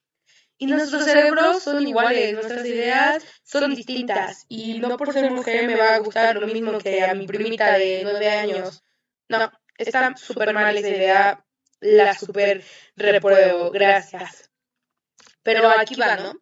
Y 0.58 0.68
nuestros 0.68 1.04
cerebros 1.04 1.64
son 1.64 1.86
iguales, 1.86 2.34
nuestras 2.34 2.66
ideas 2.66 3.24
son 3.44 3.76
distintas. 3.76 4.46
Y 4.48 4.80
no 4.80 4.96
por 4.98 5.12
ser 5.12 5.30
mujer 5.32 5.68
me 5.68 5.76
va 5.76 5.96
a 5.96 6.00
gustar 6.00 6.38
lo 6.38 6.48
mismo 6.48 6.78
que 6.78 7.04
a 7.04 7.14
mi 7.14 7.28
primita 7.28 7.78
de 7.78 8.02
nueve 8.04 8.30
años. 8.30 8.82
No, 9.28 9.52
está 9.78 10.16
súper 10.16 10.54
mal 10.54 10.78
esa 10.78 10.90
idea, 10.90 11.46
la 11.82 12.14
súper 12.18 12.64
repruebo, 12.96 13.72
gracias. 13.72 14.50
Pero 15.44 15.70
aquí 15.70 15.96
va, 15.96 16.16
¿no? 16.16 16.34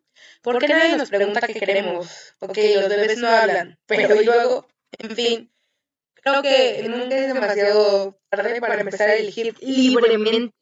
¿Por 0.41 0.59
qué 0.59 0.67
nadie 0.67 0.97
nos 0.97 1.09
pregunta 1.09 1.47
qué 1.47 1.53
queremos? 1.53 2.35
Ok, 2.39 2.57
los 2.75 2.89
bebés 2.89 3.17
no 3.17 3.29
hablan, 3.29 3.79
pero 3.85 4.21
luego, 4.21 4.67
en 4.99 5.15
fin, 5.15 5.51
creo 6.13 6.41
que 6.41 6.85
nunca 6.87 7.15
es 7.15 7.33
demasiado 7.33 8.19
tarde 8.29 8.61
para 8.61 8.79
empezar 8.79 9.09
a 9.09 9.15
elegir 9.15 9.55
libremente. 9.61 10.53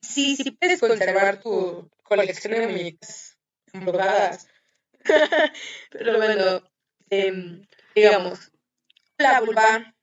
Sí, 0.00 0.36
sí 0.36 0.50
puedes 0.52 0.80
conservar 0.80 1.40
tu 1.40 1.90
colección 2.02 2.54
de 2.54 2.68
muñecas 2.68 3.38
embrocadas. 3.72 4.48
pero 5.90 6.16
bueno, 6.16 6.62
em, 7.10 7.66
digamos, 7.94 8.52
la 9.18 9.40
vulva. 9.40 9.94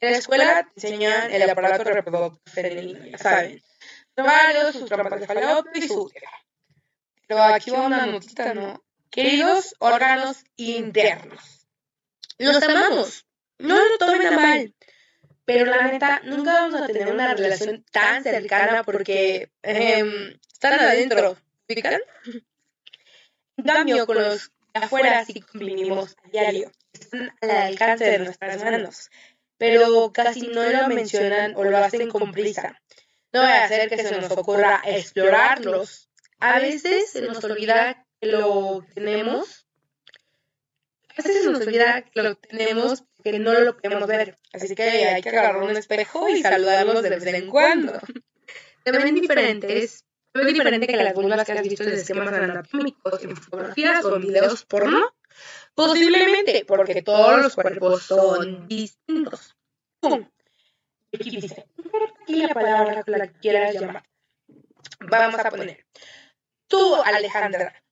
En 0.00 0.10
la 0.10 0.18
escuela 0.18 0.68
te 0.74 0.88
enseñan 0.88 1.30
el 1.30 1.48
aparato 1.48 1.84
reproductor 1.84 2.40
femenino, 2.52 3.06
ya 3.06 3.18
saben. 3.18 3.62
Varios, 4.16 4.72
sus 4.74 4.88
trampas 4.88 5.20
de 5.20 5.26
falopio 5.26 5.72
y 5.74 5.88
su 5.88 6.10
pero 7.32 7.44
aquí 7.44 7.70
va 7.70 7.86
una 7.86 8.04
notita, 8.04 8.52
¿no? 8.52 8.84
Queridos 9.10 9.74
órganos 9.78 10.44
internos. 10.56 11.66
Los 12.36 12.62
amamos. 12.62 13.24
No 13.58 13.74
lo 13.74 13.98
tomen 13.98 14.26
a 14.26 14.30
mal. 14.32 14.74
Pero 15.44 15.64
la 15.66 15.88
neta, 15.88 16.20
nunca 16.24 16.52
vamos 16.52 16.80
a 16.80 16.86
tener 16.86 17.12
una 17.12 17.34
relación 17.34 17.84
tan 17.90 18.22
cercana 18.22 18.84
porque 18.84 19.50
em, 19.62 20.38
están 20.52 20.74
adentro. 20.74 21.36
¿Fijan? 21.66 22.00
En 23.56 23.64
cambio, 23.64 24.06
con 24.06 24.16
los 24.16 24.52
afuera 24.74 25.24
sí 25.24 25.40
convivimos 25.40 26.16
a 26.24 26.28
diario. 26.28 26.70
Están 26.92 27.32
al 27.40 27.50
alcance 27.50 28.04
de 28.04 28.18
nuestras 28.18 28.62
manos. 28.62 29.10
Pero 29.58 30.12
casi 30.12 30.48
no 30.48 30.64
lo 30.64 30.88
mencionan 30.88 31.54
o 31.56 31.64
lo 31.64 31.76
hacen 31.78 32.08
con 32.08 32.32
prisa. 32.32 32.80
No 33.32 33.40
va 33.40 33.64
a 33.64 33.68
ser 33.68 33.88
que 33.88 33.98
se 33.98 34.20
nos 34.20 34.30
ocurra 34.32 34.82
explorarlos 34.84 36.08
a 36.42 36.58
veces 36.58 37.12
se 37.12 37.22
nos 37.22 37.44
olvida 37.44 38.04
que 38.20 38.26
lo 38.26 38.84
tenemos. 38.96 39.64
A 41.10 41.22
veces 41.22 41.44
se 41.44 41.50
nos 41.50 41.60
olvida 41.60 42.02
que 42.02 42.20
lo 42.20 42.34
tenemos 42.34 43.04
porque 43.22 43.38
no 43.38 43.52
lo 43.52 43.76
podemos 43.76 44.06
ver. 44.06 44.38
Así 44.52 44.74
que 44.74 44.82
hay 44.82 45.22
que 45.22 45.28
agarrar 45.28 45.62
un 45.62 45.76
espejo 45.76 46.28
y 46.28 46.42
saludarlos 46.42 47.02
de 47.02 47.10
vez 47.10 47.26
en 47.26 47.48
cuando. 47.48 47.92
Ven 48.84 49.14
diferentes. 49.14 50.04
Ven 50.34 50.46
diferente 50.46 50.86
que 50.86 50.96
las 50.96 51.14
vulvas 51.14 51.44
que 51.44 51.52
has 51.52 51.62
visto 51.62 51.84
en 51.84 51.92
esquemas 51.92 52.32
anatómicos, 52.32 53.22
en 53.22 53.36
fotografías 53.36 54.04
o 54.04 54.16
en 54.16 54.22
videos 54.22 54.64
porno. 54.64 55.14
Posiblemente 55.74 56.64
porque 56.66 57.02
todos 57.02 57.42
los 57.42 57.54
cuerpos 57.54 58.02
son 58.02 58.66
distintos. 58.66 59.56
¡Pum! 60.00 60.28
Aquí 61.14 61.30
dice, 61.30 61.66
aquí 62.22 62.36
la 62.36 62.48
palabra 62.48 63.02
que 63.02 63.10
la 63.12 63.28
quieras 63.28 63.74
llamar. 63.74 64.02
Vamos 65.00 65.38
a 65.38 65.50
poner 65.50 65.84
Tú, 66.66 66.96
Alejandra, 67.04 67.82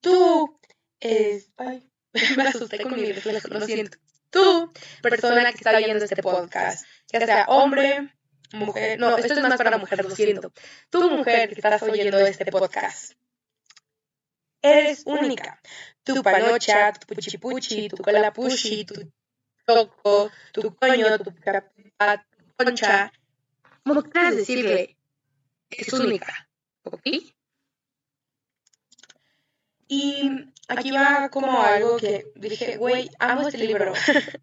tú, 0.00 0.58
es, 0.98 1.52
ay, 1.56 1.88
me 2.36 2.42
asusté 2.42 2.82
con 2.82 2.96
mi 2.96 3.12
reflejo, 3.12 3.48
lo 3.48 3.60
siento. 3.60 3.98
Tú, 4.34 4.72
persona 5.00 5.52
que 5.52 5.58
está 5.58 5.78
viendo 5.78 6.04
este 6.04 6.20
podcast, 6.20 6.84
ya 7.12 7.24
sea 7.24 7.44
hombre, 7.46 8.12
mujer, 8.52 8.98
no, 8.98 9.16
esto 9.16 9.32
es 9.32 9.40
más 9.40 9.56
para 9.56 9.78
mujer, 9.78 10.02
lo 10.04 10.10
siento. 10.10 10.52
Tú, 10.90 11.08
mujer 11.08 11.50
que 11.50 11.54
estás 11.54 11.80
oyendo 11.84 12.18
este 12.18 12.46
podcast, 12.46 13.12
eres 14.60 15.04
única. 15.06 15.60
Tu 16.02 16.20
panocha, 16.20 16.92
tu 16.94 17.14
puchipuchi, 17.14 17.88
tu 17.88 18.02
cola 18.02 18.32
puchi, 18.32 18.84
tu 18.84 19.12
toco, 19.64 20.32
tu 20.52 20.74
coño, 20.74 21.16
tu 21.20 21.32
capa, 21.36 22.26
tu 22.36 22.64
concha, 22.64 23.12
como 23.84 24.02
quieras 24.02 24.34
decirle, 24.34 24.96
es 25.70 25.92
única, 25.92 26.48
¿ok? 26.82 27.06
Y 29.88 30.50
aquí 30.68 30.90
va 30.90 31.28
como 31.30 31.62
algo 31.62 31.96
que 31.96 32.26
dije, 32.36 32.76
güey, 32.76 33.10
amo 33.18 33.48
este 33.48 33.58
libro. 33.58 33.92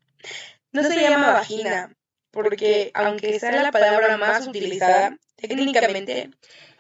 no 0.72 0.84
se 0.84 1.02
llama 1.02 1.34
vagina, 1.34 1.96
porque 2.32 2.92
aunque 2.94 3.40
sea 3.40 3.64
la 3.64 3.72
palabra 3.72 4.18
más 4.18 4.48
utilizada, 4.48 5.18
técnicamente, 5.36 6.30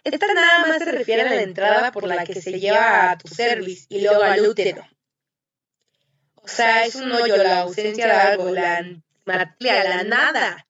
esta 0.03 0.34
nada 0.34 0.68
más 0.68 0.80
se 0.80 0.91
refiere 0.91 1.22
a 1.22 1.25
la 1.25 1.41
entrada 1.41 1.91
por 1.91 2.08
la 2.08 2.24
que 2.24 2.41
se 2.41 2.60
lleva 2.60 3.12
a 3.12 3.18
tu 3.18 3.27
cervix 3.27 3.86
y 3.89 4.01
luego 4.01 4.24
al 4.24 4.48
útero. 4.48 4.84
O 6.36 6.48
sea, 6.48 6.86
es 6.86 6.96
un 6.96 7.12
hoyo, 7.12 7.38
la 7.38 7.62
ausencia 7.62 8.08
de 8.08 8.13
algo, 8.13 8.50
la 8.50 8.82
la 9.25 10.03
nada. 10.03 10.68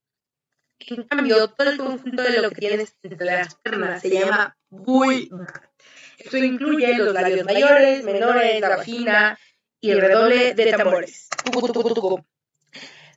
En 0.79 1.03
cambio, 1.03 1.47
todo 1.51 1.69
el 1.69 1.77
conjunto 1.77 2.23
de 2.23 2.41
lo 2.41 2.49
que 2.49 2.55
tienes 2.55 2.95
entre 3.03 3.25
las 3.25 3.55
piernas 3.55 4.01
se 4.01 4.09
llama 4.09 4.57
vulva. 4.69 5.70
Esto 6.23 6.37
incluye 6.37 6.97
los 6.97 7.13
labios 7.13 7.45
mayores, 7.45 8.03
menores, 8.03 8.61
la 8.61 8.69
vagina 8.69 9.39
y 9.79 9.91
el 9.91 10.01
redoble 10.01 10.53
de 10.53 10.71
tambores. 10.71 11.29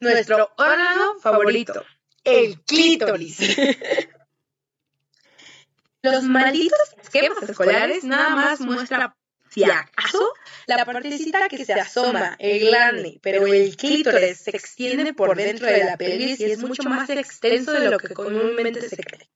Nuestro 0.00 0.50
órgano 0.56 1.18
favorito, 1.20 1.84
el 2.24 2.60
clítoris. 2.62 3.56
Los 6.02 6.24
malditos 6.24 6.94
esquemas 7.02 7.42
escolares 7.42 8.04
nada 8.04 8.36
más 8.36 8.60
muestran 8.60 9.14
si 9.54 9.62
acaso, 9.62 10.32
la 10.66 10.84
partecita 10.84 11.48
que 11.48 11.64
se 11.64 11.74
asoma, 11.74 12.34
el 12.40 12.58
glande, 12.58 13.20
pero 13.22 13.46
el 13.46 13.76
clítoris 13.76 14.38
se 14.38 14.50
extiende 14.50 15.14
por 15.14 15.36
dentro 15.36 15.68
de 15.68 15.84
la 15.84 15.96
pelvis 15.96 16.40
y 16.40 16.46
es 16.46 16.58
mucho 16.58 16.82
más 16.82 17.08
extenso 17.08 17.70
de 17.72 17.88
lo 17.88 17.98
que 17.98 18.12
comúnmente 18.12 18.88
se 18.88 18.96
cree. 18.96 19.30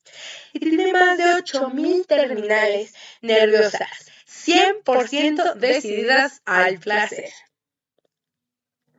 Y 0.52 0.58
tiene 0.58 0.92
más 0.92 1.16
de 1.18 1.24
8.000 1.24 2.06
terminales 2.06 2.94
nerviosas, 3.20 4.10
100% 4.26 5.54
decididas 5.54 6.42
al 6.44 6.80
placer. 6.80 7.30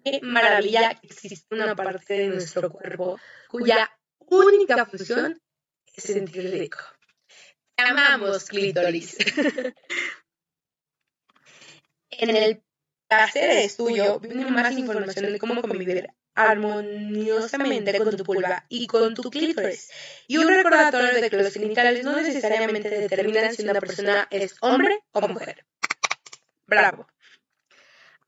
Qué 0.05 0.21
maravilla 0.23 0.97
que 1.01 1.07
existe 1.07 1.53
una 1.53 1.75
parte 1.75 2.13
de 2.13 2.27
nuestro 2.27 2.71
cuerpo 2.71 3.19
cuya 3.49 3.91
única 4.19 4.85
función 4.85 5.37
es 5.93 6.03
sentir 6.03 6.49
rico. 6.49 6.79
Amamos 7.75 8.45
clítoris. 8.45 9.17
en 12.19 12.35
el 12.35 12.63
placer 13.07 13.49
es 13.49 13.77
tuyo 13.77 14.19
viene 14.19 14.45
más 14.51 14.77
información 14.77 15.31
de 15.31 15.39
cómo 15.39 15.61
convivir 15.61 16.07
armoniosamente 16.35 17.97
con 17.97 18.15
tu 18.15 18.23
pulva 18.23 18.65
y 18.69 18.87
con 18.87 19.13
tu 19.13 19.29
clítoris. 19.29 19.89
Y 20.27 20.37
un 20.37 20.47
recordatorio 20.47 21.19
de 21.19 21.29
que 21.29 21.37
los 21.37 21.53
genitales 21.53 22.03
no 22.05 22.15
necesariamente 22.15 22.89
determinan 22.89 23.53
si 23.53 23.63
una 23.63 23.79
persona 23.79 24.27
es 24.31 24.55
hombre 24.61 24.99
o 25.11 25.27
mujer. 25.27 25.65
Bravo. 26.67 27.07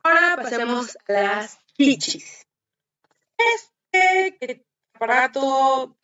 Ahora 0.04 0.36
pasemos 0.36 0.98
a 1.08 1.14
las 1.14 1.60
chichis. 1.78 2.48
Este 3.38 4.66
aparato 4.94 5.96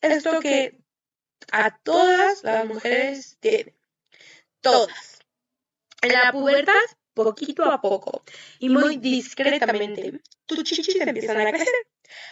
es 0.00 0.24
lo 0.24 0.40
que 0.40 0.78
a 1.50 1.76
todas 1.78 2.44
las 2.44 2.66
mujeres 2.66 3.36
tienen. 3.40 3.74
Todas. 4.60 5.15
En 6.02 6.12
la 6.12 6.32
pubertad, 6.32 6.74
poquito 7.14 7.64
a 7.64 7.80
poco 7.80 8.22
y 8.58 8.68
muy 8.68 8.98
discretamente, 8.98 10.20
tus 10.44 10.62
chichis 10.62 11.00
empiezan 11.00 11.40
a 11.40 11.50
crecer. 11.50 11.74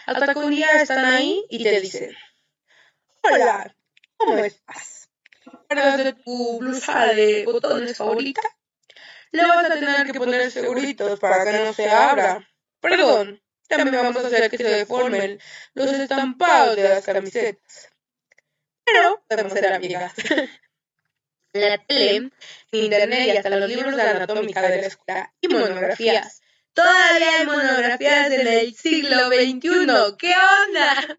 Hasta 0.05 0.33
que 0.33 0.39
un 0.39 0.51
día 0.51 0.69
están 0.81 1.05
ahí 1.05 1.43
y 1.49 1.63
te 1.63 1.81
dicen, 1.81 2.15
hola, 3.23 3.75
¿cómo 4.17 4.37
estás? 4.37 5.09
¿Recuerdas 5.45 5.97
de 5.97 6.13
tu 6.13 6.59
blusa 6.59 7.07
de 7.07 7.45
botones 7.45 7.97
favorita? 7.97 8.41
Le 9.31 9.43
vas 9.43 9.65
a 9.65 9.73
tener 9.73 10.11
que 10.11 10.19
poner 10.19 10.49
seguritos 10.51 11.19
para 11.19 11.43
que 11.43 11.57
no 11.57 11.73
se 11.73 11.89
abra. 11.89 12.47
Perdón, 12.79 13.41
también 13.67 14.03
vamos 14.03 14.23
a 14.23 14.27
hacer 14.27 14.49
que 14.49 14.57
se 14.57 14.63
deformen 14.63 15.39
los 15.73 15.91
estampados 15.91 16.75
de 16.75 16.87
las 16.87 17.03
camisetas. 17.03 17.89
Pero 18.85 19.23
podemos 19.27 19.53
ser 19.53 19.73
amigas. 19.73 20.13
la 21.55 21.77
tele, 21.77 22.29
internet 22.71 23.27
y 23.27 23.37
hasta 23.37 23.49
los 23.49 23.69
libros 23.69 23.95
de 23.95 24.01
anatómica 24.01 24.61
de 24.61 24.81
la 24.81 24.87
escuela 24.87 25.33
y 25.39 25.47
monografías. 25.47 26.41
Todavía 26.73 27.39
hay 27.39 27.45
monografías 27.45 28.31
en 28.31 28.47
el 28.47 28.75
siglo 28.75 29.27
XXI. 29.27 30.17
¿Qué 30.17 30.33
onda? 30.67 31.17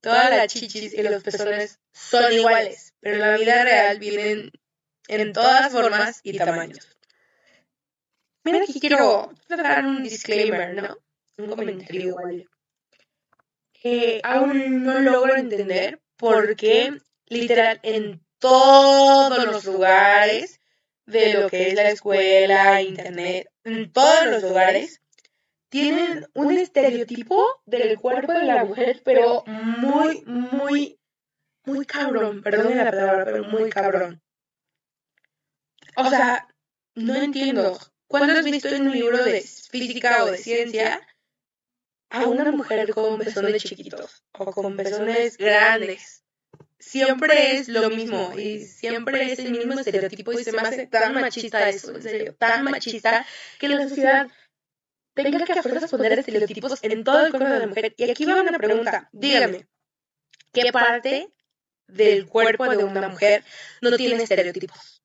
Todas 0.00 0.30
las 0.30 0.46
chichis 0.46 0.94
y 0.94 1.02
los 1.02 1.22
pezones 1.22 1.80
son 1.92 2.32
iguales, 2.32 2.92
pero 3.00 3.16
en 3.16 3.20
la 3.22 3.36
vida 3.36 3.64
real 3.64 3.98
vienen 3.98 4.52
en 5.08 5.32
todas 5.32 5.72
formas 5.72 6.20
y 6.22 6.36
tamaños. 6.38 6.96
Mira, 8.44 8.62
aquí 8.62 8.78
quiero 8.78 9.32
dar 9.48 9.84
un 9.84 10.02
disclaimer, 10.02 10.74
¿no? 10.74 10.98
Un 11.38 11.48
comentario 11.48 12.00
igual. 12.00 12.48
Que 13.72 14.20
aún 14.22 14.84
no 14.84 15.00
logro 15.00 15.34
entender 15.34 16.00
por 16.16 16.54
qué, 16.54 16.92
literal, 17.26 17.80
en 17.82 18.23
todos 18.44 19.46
los 19.46 19.64
lugares 19.64 20.60
de 21.06 21.32
lo 21.32 21.48
que 21.48 21.68
es 21.68 21.74
la 21.74 21.88
escuela, 21.88 22.82
internet, 22.82 23.50
en 23.64 23.90
todos 23.90 24.26
los 24.26 24.42
lugares, 24.42 25.00
tienen 25.70 26.26
un 26.34 26.52
estereotipo 26.52 27.62
del 27.64 27.98
cuerpo 27.98 28.34
de 28.34 28.44
la 28.44 28.66
mujer, 28.66 29.00
pero 29.02 29.44
muy, 29.46 30.22
muy, 30.26 31.00
muy 31.64 31.86
cabrón. 31.86 32.42
Perdón 32.42 32.76
la 32.76 32.90
palabra, 32.90 33.24
pero 33.24 33.44
muy 33.44 33.70
cabrón. 33.70 34.22
O 35.96 36.10
sea, 36.10 36.46
no 36.94 37.14
entiendo. 37.14 37.78
¿Cuándo 38.06 38.34
has 38.34 38.44
visto 38.44 38.68
en 38.68 38.82
un 38.82 38.92
libro 38.92 39.24
de 39.24 39.40
física 39.40 40.22
o 40.22 40.26
de 40.26 40.36
ciencia 40.36 41.00
a 42.10 42.26
una 42.26 42.52
mujer 42.52 42.92
con 42.92 43.18
pezones 43.18 43.64
chiquitos 43.64 44.22
o 44.32 44.52
con 44.52 44.76
pezones 44.76 45.38
grandes? 45.38 46.23
Siempre 46.78 47.56
es 47.56 47.68
lo 47.68 47.90
mismo 47.90 48.32
y 48.38 48.60
siempre 48.60 49.32
es 49.32 49.38
el 49.38 49.52
mismo 49.52 49.78
estereotipo 49.78 50.32
y 50.32 50.44
se 50.44 50.52
me 50.52 50.60
hace 50.60 50.86
tan 50.86 51.14
machista 51.14 51.68
eso, 51.68 51.94
en 51.94 52.02
serio, 52.02 52.34
tan 52.34 52.64
machista 52.64 53.26
que 53.58 53.68
la 53.68 53.88
sociedad 53.88 54.28
tenga 55.14 55.44
que 55.44 55.52
a 55.52 55.62
fuerzas 55.62 55.90
poner 55.90 56.18
estereotipos 56.18 56.78
en 56.82 57.04
todo 57.04 57.26
el 57.26 57.30
cuerpo 57.30 57.48
de 57.48 57.60
la 57.60 57.66
mujer. 57.66 57.94
Y 57.96 58.10
aquí 58.10 58.24
va 58.24 58.40
una 58.40 58.58
pregunta, 58.58 59.08
dígame, 59.12 59.66
¿qué 60.52 60.72
parte 60.72 61.32
del 61.86 62.26
cuerpo 62.26 62.68
de 62.68 62.84
una 62.84 63.08
mujer 63.08 63.44
no 63.80 63.96
tiene 63.96 64.22
estereotipos? 64.22 65.02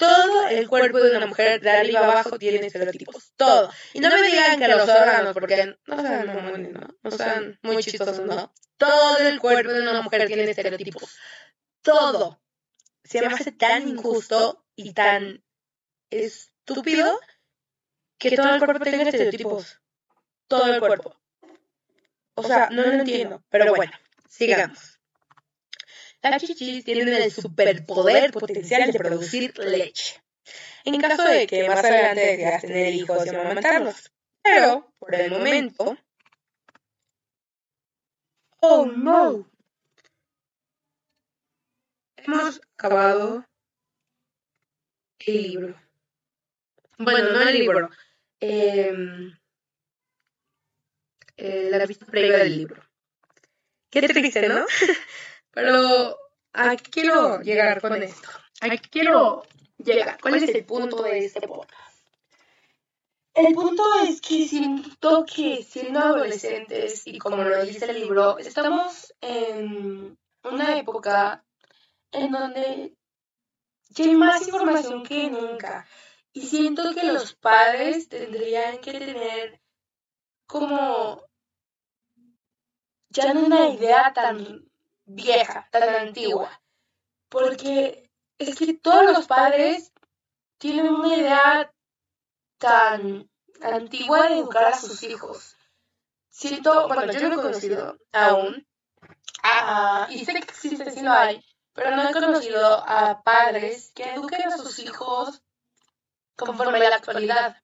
Todo 0.00 0.48
el 0.48 0.66
cuerpo 0.66 0.98
de 0.98 1.14
una 1.14 1.26
mujer, 1.26 1.60
de 1.60 1.70
arriba 1.70 2.00
abajo, 2.00 2.38
tiene 2.38 2.66
estereotipos. 2.66 3.34
Todo. 3.36 3.70
Y 3.92 4.00
no 4.00 4.08
me 4.08 4.22
digan 4.22 4.58
que 4.58 4.66
los 4.66 4.88
órganos, 4.88 5.34
porque 5.34 5.76
no 5.86 7.10
sean 7.10 7.58
muy, 7.60 7.82
chistosos, 7.82 8.20
¿no? 8.20 8.50
Todo 8.78 9.18
el 9.18 9.38
cuerpo 9.38 9.70
de 9.70 9.82
una 9.82 10.00
mujer 10.00 10.26
tiene 10.26 10.44
estereotipos. 10.44 11.18
Todo. 11.82 12.40
Se 13.04 13.20
me 13.20 13.26
hace 13.26 13.52
tan 13.52 13.88
injusto 13.90 14.64
y 14.74 14.94
tan 14.94 15.44
estúpido 16.08 17.20
que 18.16 18.34
todo 18.34 18.54
el 18.54 18.64
cuerpo 18.64 18.82
tenga 18.82 19.02
estereotipos. 19.02 19.82
Todo 20.48 20.72
el 20.72 20.80
cuerpo. 20.80 21.14
O 22.36 22.42
sea, 22.42 22.70
no 22.70 22.86
lo 22.86 22.92
entiendo. 22.92 23.44
Pero 23.50 23.74
bueno, 23.74 23.92
sigamos. 24.30 24.98
Las 26.22 26.42
chichis 26.42 26.84
tienen 26.84 27.08
el 27.08 27.30
superpoder 27.30 28.30
potencial 28.30 28.90
de 28.90 28.98
producir 28.98 29.58
leche. 29.58 30.22
En 30.84 31.00
caso 31.00 31.24
de 31.24 31.46
que 31.46 31.66
más 31.66 31.78
adelante 31.78 32.20
decidas 32.20 32.62
tener 32.62 32.94
hijos 32.94 33.26
y 33.26 33.28
amamantarlos. 33.30 34.12
Pero, 34.42 34.92
por 34.98 35.14
el 35.14 35.30
momento... 35.30 35.96
¡Oh, 38.62 38.84
no! 38.84 39.50
Hemos 42.16 42.60
acabado 42.76 43.46
el 45.20 45.42
libro. 45.42 45.80
Bueno, 46.98 47.32
no 47.32 47.40
el 47.40 47.58
libro. 47.58 47.90
Em, 48.40 49.38
eh, 51.38 51.68
la 51.70 51.86
vista 51.86 52.04
previa 52.04 52.38
del 52.38 52.58
libro. 52.58 52.82
Qué 53.90 54.02
triste, 54.02 54.48
¿no? 54.48 54.66
Pero 55.52 56.16
aquí 56.52 56.90
quiero 56.90 57.40
llegar 57.40 57.80
con 57.80 58.02
esto. 58.02 58.28
Aquí 58.60 58.88
quiero 58.90 59.42
llegar. 59.78 60.18
¿Cuál 60.20 60.36
es 60.36 60.48
el 60.48 60.64
punto 60.64 61.02
de 61.02 61.24
este 61.24 61.40
podcast? 61.46 61.90
El 63.34 63.54
punto 63.54 63.82
es 64.02 64.20
que 64.20 64.46
siento 64.46 65.24
que 65.24 65.62
siendo 65.62 66.00
adolescentes, 66.00 67.06
y 67.06 67.18
como 67.18 67.42
lo 67.42 67.64
dice 67.64 67.86
el 67.86 68.00
libro, 68.00 68.38
estamos 68.38 69.14
en 69.20 70.18
una 70.42 70.78
época 70.78 71.44
en 72.12 72.32
donde 72.32 72.94
ya 73.90 74.04
hay 74.04 74.16
más 74.16 74.46
información 74.46 75.04
que 75.04 75.30
nunca. 75.30 75.86
Y 76.32 76.42
siento 76.42 76.94
que 76.94 77.04
los 77.04 77.34
padres 77.34 78.08
tendrían 78.08 78.78
que 78.78 78.92
tener 78.92 79.60
como 80.46 81.22
ya 83.10 83.32
no 83.32 83.46
una 83.46 83.68
idea 83.68 84.12
tan 84.12 84.69
vieja, 85.14 85.68
tan 85.70 85.88
antigua. 85.94 86.50
Porque 87.28 88.10
es 88.38 88.56
que 88.56 88.74
todos 88.74 89.04
los 89.04 89.26
padres 89.26 89.92
tienen 90.58 90.94
una 90.94 91.16
idea 91.16 91.72
tan 92.58 93.30
antigua 93.62 94.28
de 94.28 94.38
educar 94.38 94.64
a 94.64 94.76
sus 94.76 95.02
hijos. 95.02 95.56
Siento, 96.28 96.88
bueno, 96.88 97.12
yo 97.12 97.28
no 97.28 97.34
he 97.34 97.42
conocido 97.42 97.98
aún, 98.12 98.66
y 100.10 100.24
sé 100.24 100.32
que 100.32 100.38
existe, 100.38 100.90
sí 100.90 101.02
lo 101.02 101.12
hay, 101.12 101.44
pero 101.72 101.94
no 101.94 102.08
he 102.08 102.12
conocido 102.12 102.84
a 102.86 103.22
padres 103.22 103.92
que 103.94 104.12
eduquen 104.14 104.42
a 104.44 104.56
sus 104.56 104.78
hijos 104.78 105.42
conforme 106.36 106.78
a 106.86 106.90
la 106.90 106.96
actualidad, 106.96 107.56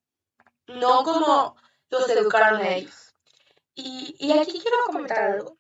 no 0.67 1.05
como 1.05 1.57
los 1.91 2.09
educaron 2.09 2.61
a 2.61 2.69
ellos. 2.77 3.15
Y 3.75 4.33
aquí 4.33 4.61
quiero 4.61 4.77
comentar 4.87 5.19
algo. 5.19 5.59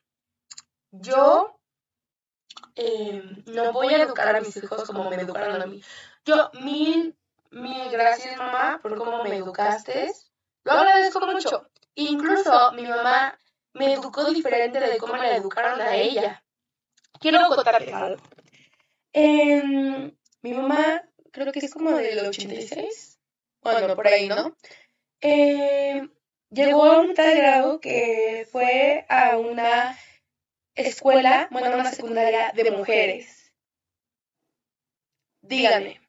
Yo 0.91 1.56
eh, 2.77 3.23
no 3.47 3.73
voy 3.73 3.95
a 3.95 4.03
educar 4.03 4.37
a 4.37 4.41
mis 4.41 4.57
hijos 4.57 4.85
como 4.85 5.09
me 5.09 5.17
educaron 5.17 5.61
a 5.61 5.67
mí. 5.67 5.83
Yo, 6.25 6.51
mil, 6.61 7.17
mil 7.51 7.91
gracias, 7.91 8.37
mamá, 8.37 8.79
por 8.83 8.97
cómo 8.97 9.25
me 9.25 9.37
educaste. 9.37 10.13
Lo 10.65 10.73
agradezco 10.73 11.27
mucho. 11.27 11.69
Incluso 11.95 12.73
mi 12.73 12.87
mamá 12.87 13.39
me 13.73 13.95
educó 13.95 14.31
diferente 14.31 14.79
de 14.79 14.99
cómo 14.99 15.17
la 15.17 15.37
educaron 15.37 15.81
a 15.81 15.97
ella. 15.97 16.45
Quiero 17.19 17.49
contarte 17.49 17.93
algo. 17.93 18.23
Em, 19.13 20.15
mi 20.43 20.53
mamá 20.53 21.03
creo 21.33 21.53
que 21.53 21.61
es 21.61 21.73
como 21.73 21.93
del 21.93 22.27
86, 22.27 23.19
bueno, 23.63 23.97
por 23.97 24.07
ahí, 24.07 24.29
¿no? 24.29 24.55
Eh, 25.23 26.07
llegó 26.51 26.85
a 26.85 27.01
un 27.01 27.15
tal 27.15 27.35
grado 27.35 27.81
que 27.81 28.47
fue 28.53 29.07
a 29.09 29.39
una 29.39 29.97
escuela, 30.77 31.49
bueno, 31.51 31.75
una 31.77 31.91
secundaria 31.91 32.53
de 32.53 32.71
mujeres. 32.71 33.53
Díganme, 35.41 36.01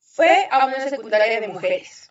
fue 0.00 0.48
a 0.50 0.66
una 0.66 0.88
secundaria 0.88 1.40
de 1.40 1.48
mujeres. 1.48 2.10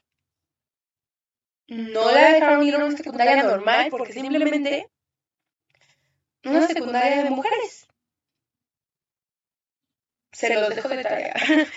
No 1.68 2.12
la 2.12 2.34
dejaron 2.34 2.64
ir 2.64 2.76
a 2.76 2.86
una 2.86 2.98
secundaria 2.98 3.44
normal 3.44 3.88
porque 3.90 4.14
simplemente 4.14 4.90
una 6.44 6.68
secundaria 6.68 7.24
de 7.24 7.30
mujeres. 7.30 7.88
Se 10.32 10.54
los 10.54 10.76
dejo 10.76 10.90
de 10.90 11.04
tarea. 11.04 11.34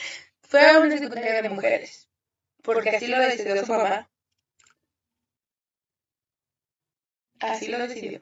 Fue 0.40 0.68
a 0.68 0.80
una 0.80 0.96
secundaria 0.96 1.42
de 1.42 1.48
mujeres. 1.48 2.08
Porque 2.62 2.90
así 2.90 3.06
lo 3.06 3.18
decidió 3.20 3.64
su 3.64 3.72
mamá. 3.72 4.10
Así 7.38 7.68
lo 7.68 7.78
decidió. 7.78 8.20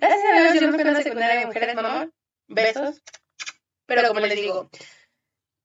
Gracias 0.00 0.24
a 0.24 0.40
Dios 0.40 0.54
yo 0.54 0.66
no 0.66 0.72
fui 0.72 0.82
a 0.82 0.90
una 0.90 1.02
secundaria 1.02 1.40
de 1.40 1.46
mujeres, 1.46 1.74
mamá. 1.74 2.10
Besos. 2.48 3.02
Pero 3.86 4.08
como 4.08 4.20
les 4.20 4.34
digo, 4.34 4.70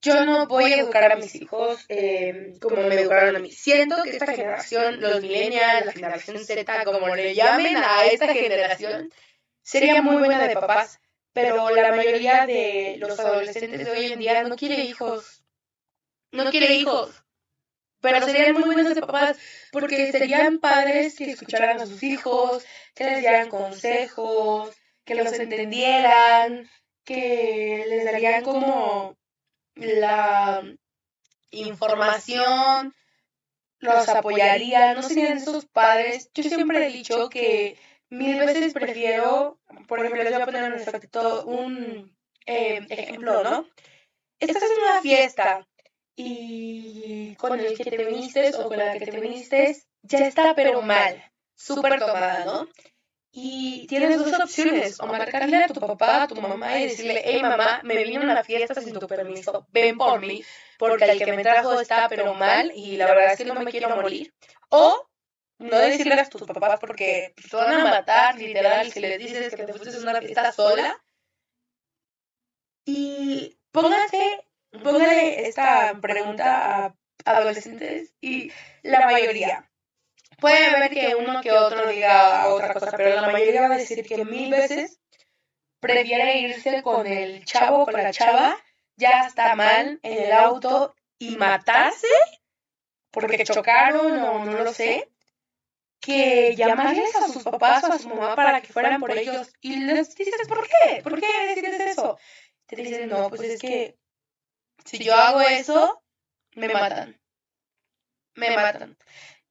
yo 0.02 0.26
no 0.26 0.46
voy 0.48 0.72
a 0.74 0.78
educar 0.78 1.12
a 1.12 1.16
mis 1.16 1.34
hijos 1.36 1.84
eh, 1.90 2.54
como 2.62 2.84
me 2.84 2.96
educaron 2.96 3.36
a 3.36 3.40
mí. 3.40 3.52
Siento 3.52 4.04
que 4.04 4.12
esta 4.12 4.28
generación, 4.28 5.02
los 5.02 5.22
millennials, 5.22 5.86
la 5.86 5.92
generación 5.94 6.38
Z, 6.38 6.86
como 6.86 7.16
le 7.16 7.34
llamen 7.34 7.78
a 7.78 8.06
esta 8.06 8.32
generación, 8.34 9.12
sería 9.64 10.02
muy 10.02 10.18
buena 10.18 10.48
de 10.48 10.54
papás, 10.54 11.00
pero 11.34 11.70
la 11.72 11.96
mayoría 11.96 12.46
de 12.46 12.98
los 13.00 13.20
adolescentes 13.20 13.86
de 13.86 13.92
hoy 13.92 14.12
en 14.12 14.20
día 14.20 14.44
no 14.44 14.56
quiere 14.56 14.84
hijos. 14.84 15.44
No 16.32 16.52
quiere 16.52 16.76
hijos. 16.76 17.25
Pero 18.02 18.26
serían 18.26 18.54
muy 18.54 18.64
buenos 18.64 18.94
de 18.94 19.02
papás 19.02 19.38
porque 19.72 20.12
serían 20.12 20.60
padres 20.60 21.16
que 21.16 21.32
escucharan 21.32 21.80
a 21.80 21.86
sus 21.86 22.04
hijos, 22.04 22.64
que 22.94 23.06
les 23.06 23.20
dieran 23.20 23.50
consejos, 23.50 24.76
que 25.04 25.16
los 25.16 25.32
entendieran, 25.34 26.70
que 27.04 27.86
les 27.88 28.06
darían 28.06 28.44
como 28.44 29.18
la 29.76 30.64
información, 31.52 32.94
los 33.80 34.10
apoyarían, 34.10 34.96
no 34.96 35.04
serían 35.04 35.38
esos 35.38 35.66
padres. 35.66 36.30
Yo 36.34 36.44
siempre 36.44 36.86
he 36.86 36.92
dicho 36.92 37.30
que 37.30 37.78
mil 38.10 38.40
veces 38.40 38.74
prefiero, 38.74 39.60
por 39.88 40.00
ejemplo, 40.00 40.24
les 40.24 40.34
voy 40.34 40.42
a 40.42 40.46
poner 40.46 40.64
un, 40.64 40.80
efecto, 40.80 41.46
un 41.46 42.16
eh, 42.46 42.86
ejemplo, 42.90 43.44
¿no? 43.44 43.68
Estás 44.40 44.64
en 44.64 44.84
una 44.84 45.02
fiesta 45.02 45.68
y 46.16 47.36
con 47.36 47.60
el 47.60 47.78
que 47.78 47.84
te 47.84 47.98
viniste 48.06 48.56
o 48.56 48.68
con 48.68 48.78
la 48.78 48.98
que 48.98 49.06
te 49.06 49.20
viniste 49.20 49.76
ya 50.02 50.20
está 50.20 50.56
pero 50.56 50.82
mal, 50.82 51.24
súper 51.56 52.00
tomada, 52.00 52.46
¿no? 52.46 52.68
Y 53.38 53.86
tienes 53.88 54.18
dos 54.18 54.40
opciones, 54.40 54.98
o 55.02 55.08
marcarle 55.08 55.58
a 55.58 55.68
tu 55.68 55.82
papá, 55.82 56.24
a 56.24 56.28
tu 56.28 56.36
mamá 56.36 56.80
y 56.80 56.86
decirle, 56.86 57.22
hey 57.26 57.42
mamá, 57.42 57.82
me 57.84 58.02
vine 58.02 58.18
a 58.18 58.22
una 58.22 58.44
fiesta 58.46 58.80
sin 58.80 58.98
tu 58.98 59.08
permiso, 59.08 59.68
ven 59.72 59.98
por 59.98 60.22
mí, 60.22 60.42
porque 60.80 61.04
el 61.04 61.20
que 61.20 61.34
me 61.34 61.44
trajo 61.44 61.78
está 61.80 62.08
pero 62.08 62.34
mal 62.34 62.72
y 62.74 62.96
la 62.96 63.08
verdad 63.08 63.34
es 63.34 63.38
que 63.38 63.46
no 63.46 63.56
me 63.56 63.70
quiero 63.70 63.94
morir. 63.94 64.34
O 64.70 65.10
no 65.60 65.78
decirle 65.80 66.14
a 66.14 66.30
tus 66.30 66.44
papás 66.44 66.80
porque 66.80 67.34
te 67.36 67.56
van 67.58 67.74
a 67.74 67.84
matar, 67.84 68.38
literal, 68.38 68.90
si 68.90 69.02
les 69.02 69.20
dices 69.20 69.54
que 69.54 69.66
te 69.66 69.74
fuiste 69.74 69.98
a 69.98 70.00
una 70.00 70.22
fiesta 70.22 70.52
sola. 70.54 70.98
Y 72.86 73.58
póngase, 73.72 74.46
póngale 74.84 75.48
esta 75.48 75.98
pregunta 76.02 76.86
a 76.86 76.96
adolescentes 77.26 78.14
y 78.22 78.52
la 78.84 79.06
mayoría. 79.06 79.70
Puede 80.40 80.66
haber 80.66 80.92
que 80.92 81.16
uno 81.16 81.42
que 81.42 81.52
otro 81.52 81.88
diga 81.88 82.48
otra 82.50 82.74
cosa, 82.74 82.92
pero 82.98 83.22
la 83.22 83.30
mayoría 83.30 83.62
va 83.62 83.76
a 83.76 83.78
decir 83.78 84.06
que 84.06 84.24
mil 84.26 84.52
veces 84.52 85.00
prefiere 85.80 86.40
irse 86.40 86.82
con 86.84 87.08
el 87.08 87.46
chavo, 87.46 87.86
con 87.86 87.94
la 87.94 88.12
chava, 88.12 88.58
ya 88.98 89.28
está 89.28 89.56
mal 89.56 90.00
en 90.04 90.24
el 90.24 90.32
auto 90.32 90.96
y 91.18 91.38
matarse 91.38 92.08
porque 93.12 93.44
chocaron 93.46 94.18
o 94.20 94.46
no 94.46 94.64
lo 94.64 94.74
sé, 94.74 95.10
que 96.02 96.54
llamarles 96.56 97.16
a 97.16 97.28
sus 97.30 97.44
papás 97.44 97.84
o 97.86 97.94
a 97.94 97.98
su 97.98 98.10
mamá 98.10 98.36
para 98.36 98.62
que 98.62 98.74
fueran 98.74 99.00
por 99.00 99.18
ellos 99.18 99.52
y 99.62 99.78
les 99.78 100.14
dices, 100.16 100.48
¿por 100.48 100.68
qué? 100.68 101.02
¿Por 101.02 101.20
qué 101.20 101.28
decides 101.48 101.80
eso? 101.80 102.20
Te 102.66 102.76
dicen, 102.76 103.10
no, 103.10 103.30
pues 103.30 103.42
es 103.42 103.62
que 103.62 103.98
si 104.86 105.04
yo 105.04 105.14
hago 105.16 105.42
eso, 105.42 106.02
me 106.56 106.70
matan. 106.70 107.20
Me 108.36 108.56
matan. 108.56 108.98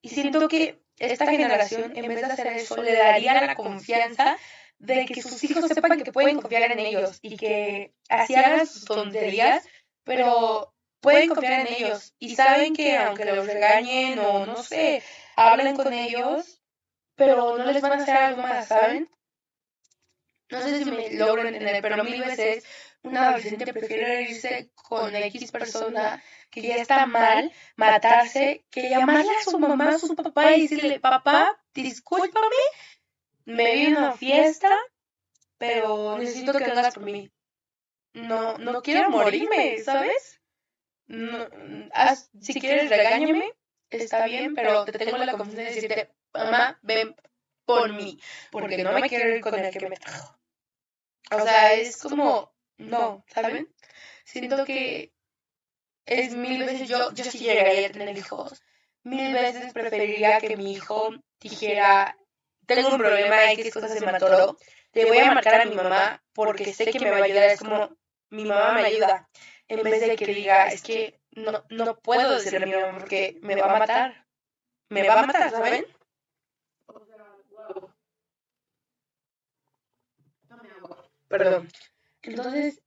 Y 0.00 0.08
siento 0.10 0.48
que 0.48 0.80
esta 0.98 1.26
generación, 1.26 1.92
en 1.96 2.08
vez 2.08 2.20
de 2.20 2.26
hacer 2.26 2.46
eso, 2.48 2.82
le 2.82 2.94
daría 2.94 3.34
la 3.34 3.54
confianza 3.54 4.36
de 4.78 5.06
que 5.06 5.22
sus 5.22 5.42
hijos 5.44 5.66
sepan 5.66 6.02
que 6.02 6.12
pueden 6.12 6.40
confiar 6.40 6.70
en 6.70 6.78
ellos 6.78 7.18
y 7.22 7.36
que 7.36 7.94
así 8.08 8.34
hagan 8.34 8.66
sus 8.66 8.84
tonterías, 8.84 9.66
pero 10.04 10.74
pueden 11.00 11.28
confiar 11.28 11.60
en 11.60 11.74
ellos 11.74 12.14
y 12.18 12.36
saben 12.36 12.74
que 12.74 12.96
aunque 12.96 13.24
los 13.24 13.46
regañen 13.46 14.18
o 14.18 14.46
no 14.46 14.62
sé, 14.62 15.02
hablen 15.36 15.76
con 15.76 15.92
ellos, 15.92 16.60
pero 17.16 17.56
no 17.58 17.64
les 17.64 17.82
van 17.82 17.92
a 17.92 18.02
hacer 18.02 18.16
algo 18.16 18.42
más, 18.42 18.68
¿saben? 18.68 19.10
No 20.50 20.60
sé 20.60 20.78
si 20.78 20.84
me 20.84 21.12
logro 21.12 21.46
entender, 21.46 21.80
pero 21.82 22.04
mil 22.04 22.20
veces 22.20 22.64
un 23.04 23.16
adolescente 23.16 23.72
prefiere 23.72 24.22
irse 24.22 24.70
con 24.74 25.14
X 25.14 25.52
persona 25.52 26.22
que 26.50 26.62
ya 26.62 26.76
está 26.76 27.06
mal, 27.06 27.52
matarse, 27.76 28.64
que 28.70 28.88
llamarle 28.88 29.30
a 29.30 29.42
su 29.42 29.58
mamá, 29.58 29.90
a 29.90 29.98
su 29.98 30.14
papá 30.14 30.52
y 30.52 30.62
decirle, 30.62 31.00
papá, 31.00 31.60
discúlpame, 31.74 32.62
me 33.44 33.74
vi 33.74 33.86
una 33.88 34.12
fiesta, 34.12 34.70
pero 35.58 36.16
necesito 36.18 36.52
que 36.52 36.64
hagas 36.64 36.94
por 36.94 37.04
mí. 37.04 37.30
No, 38.14 38.56
no 38.58 38.80
quiero 38.82 39.10
morirme, 39.10 39.78
¿sabes? 39.82 40.40
No, 41.06 41.46
si 42.40 42.58
quieres 42.60 42.88
regáñame, 42.88 43.52
está 43.90 44.24
bien, 44.24 44.54
pero 44.54 44.84
te 44.84 44.92
tengo 44.92 45.18
la 45.18 45.32
confianza 45.32 45.62
de 45.62 45.74
decirte, 45.74 46.14
mamá, 46.32 46.78
ven 46.82 47.14
por 47.66 47.92
mí, 47.92 48.18
porque 48.50 48.82
no 48.82 48.92
me 48.92 49.08
quiero 49.08 49.28
ir 49.28 49.42
con 49.42 49.58
el 49.58 49.70
que 49.76 49.88
me 49.88 49.96
trajo. 49.96 50.38
O 51.32 51.40
sea, 51.40 51.74
es 51.74 51.96
como, 51.96 52.53
no, 52.78 53.24
¿saben? 53.28 53.68
Siento 54.24 54.64
que 54.64 55.12
es 56.06 56.34
mil 56.34 56.64
veces, 56.64 56.88
yo, 56.88 57.12
yo 57.12 57.24
sí 57.24 57.38
llegaría 57.38 57.88
a 57.88 57.92
tener 57.92 58.16
hijos, 58.16 58.62
mil 59.02 59.32
veces 59.32 59.72
preferiría 59.72 60.38
que 60.38 60.56
mi 60.56 60.72
hijo 60.72 61.10
dijera, 61.40 62.16
tengo 62.66 62.88
un 62.90 62.98
problema, 62.98 63.52
X 63.52 63.72
cosas 63.72 63.92
se 63.92 64.04
me 64.04 64.12
atoró, 64.12 64.56
le 64.92 65.04
voy 65.06 65.18
a 65.18 65.32
marcar 65.32 65.62
a 65.62 65.64
mi 65.66 65.74
mamá 65.74 66.22
porque 66.32 66.72
sé 66.72 66.90
que 66.90 67.00
me 67.00 67.10
va 67.10 67.18
a 67.18 67.24
ayudar, 67.24 67.50
es 67.50 67.60
como, 67.60 67.96
mi 68.30 68.44
mamá 68.44 68.72
me 68.72 68.84
ayuda, 68.84 69.28
en 69.68 69.82
vez 69.82 70.00
de 70.00 70.16
que 70.16 70.26
diga, 70.26 70.68
es 70.68 70.82
que 70.82 71.20
no, 71.32 71.64
no 71.70 71.98
puedo 71.98 72.30
decirle 72.34 72.64
a 72.64 72.66
mi 72.66 72.74
mamá 72.74 72.98
porque 72.98 73.38
me 73.42 73.56
va 73.60 73.74
a 73.74 73.78
matar. 73.78 74.24
Me 74.90 75.08
va 75.08 75.20
a 75.20 75.26
matar, 75.26 75.50
¿saben? 75.50 75.86
Perdón. 81.28 81.68
Entonces, 82.24 82.80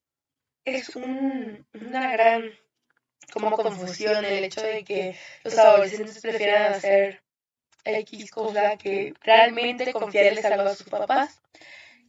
es 0.66 0.96
un, 0.96 1.66
una 1.74 2.12
gran 2.12 2.52
como 3.32 3.52
confusión 3.52 4.24
el 4.26 4.44
hecho 4.44 4.62
de 4.62 4.84
que 4.84 5.16
los 5.44 5.58
adolescentes 5.58 6.20
prefieran 6.22 6.74
hacer 6.74 7.22
X 7.84 8.32
cosa 8.32 8.78
que 8.78 9.14
realmente 9.22 9.94
confiarles 9.94 10.46
algo 10.46 10.70
a 10.70 10.76
sus 10.76 10.88
papás. 10.88 11.42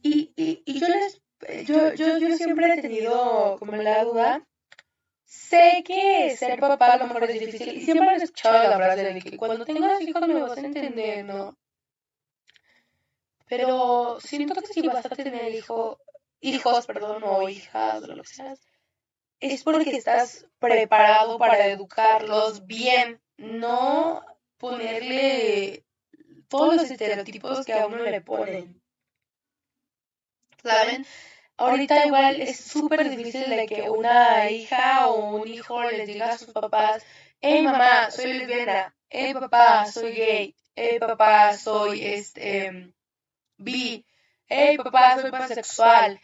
Y, 0.01 0.31
y, 0.35 0.63
y 0.65 0.79
yo 0.79 0.87
les 0.87 1.21
yo, 1.65 1.93
yo, 1.93 2.17
yo 2.17 2.35
siempre 2.35 2.73
he 2.73 2.81
tenido 2.81 3.57
como 3.59 3.77
la 3.77 4.03
duda 4.03 4.45
Sé 5.29 5.83
que 5.85 6.35
ser 6.35 6.59
papá 6.59 6.93
a 6.93 6.97
lo 6.97 7.05
mejor 7.05 7.25
es 7.25 7.39
difícil 7.39 7.77
y 7.77 7.81
siempre 7.81 8.15
he 8.15 8.15
escuchado 8.15 8.67
la 8.67 8.77
frase 8.77 9.03
de 9.03 9.21
que 9.21 9.37
cuando 9.37 9.63
tengas 9.63 10.01
hijos 10.01 10.27
me 10.27 10.41
vas 10.41 10.57
a 10.57 10.61
entender, 10.61 11.23
¿no? 11.23 11.55
Pero 13.47 14.19
siento 14.21 14.59
que 14.59 14.73
si 14.73 14.87
vas 14.87 15.05
a 15.05 15.09
tener 15.09 15.53
hijo, 15.53 15.99
hijos, 16.41 16.85
perdón, 16.85 17.23
o 17.23 17.49
hijas, 17.49 18.01
lo 18.01 18.21
que 18.23 18.27
sea, 18.27 18.55
es 19.39 19.63
porque 19.63 19.95
estás 19.95 20.45
preparado 20.59 21.37
para 21.37 21.67
educarlos 21.67 22.65
bien, 22.65 23.21
no 23.37 24.23
ponerle 24.57 25.85
todos 26.47 26.75
los 26.75 26.91
estereotipos 26.91 27.65
que 27.65 27.73
a 27.73 27.87
uno 27.87 28.03
le 28.03 28.21
ponen. 28.21 28.81
¿Saben? 30.61 31.05
ahorita 31.59 32.05
igual 32.05 32.41
es 32.41 32.57
súper 32.57 33.09
difícil 33.09 33.49
de 33.49 33.65
que 33.67 33.89
una 33.89 34.49
hija 34.49 35.07
o 35.07 35.35
un 35.35 35.47
hijo 35.47 35.83
les 35.91 36.07
diga 36.07 36.31
a 36.31 36.37
sus 36.37 36.51
papás, 36.51 37.03
hey 37.41 37.61
mamá, 37.61 38.09
soy 38.11 38.33
lesbiana, 38.33 38.95
hey 39.09 39.33
papá, 39.33 39.85
soy 39.85 40.13
gay, 40.13 40.55
hey 40.75 40.97
papá, 40.99 41.57
soy 41.57 42.05
este 42.05 42.93
bi, 43.57 44.05
hey 44.47 44.77
papá, 44.77 45.19
soy 45.21 45.31
pansexual. 45.31 46.19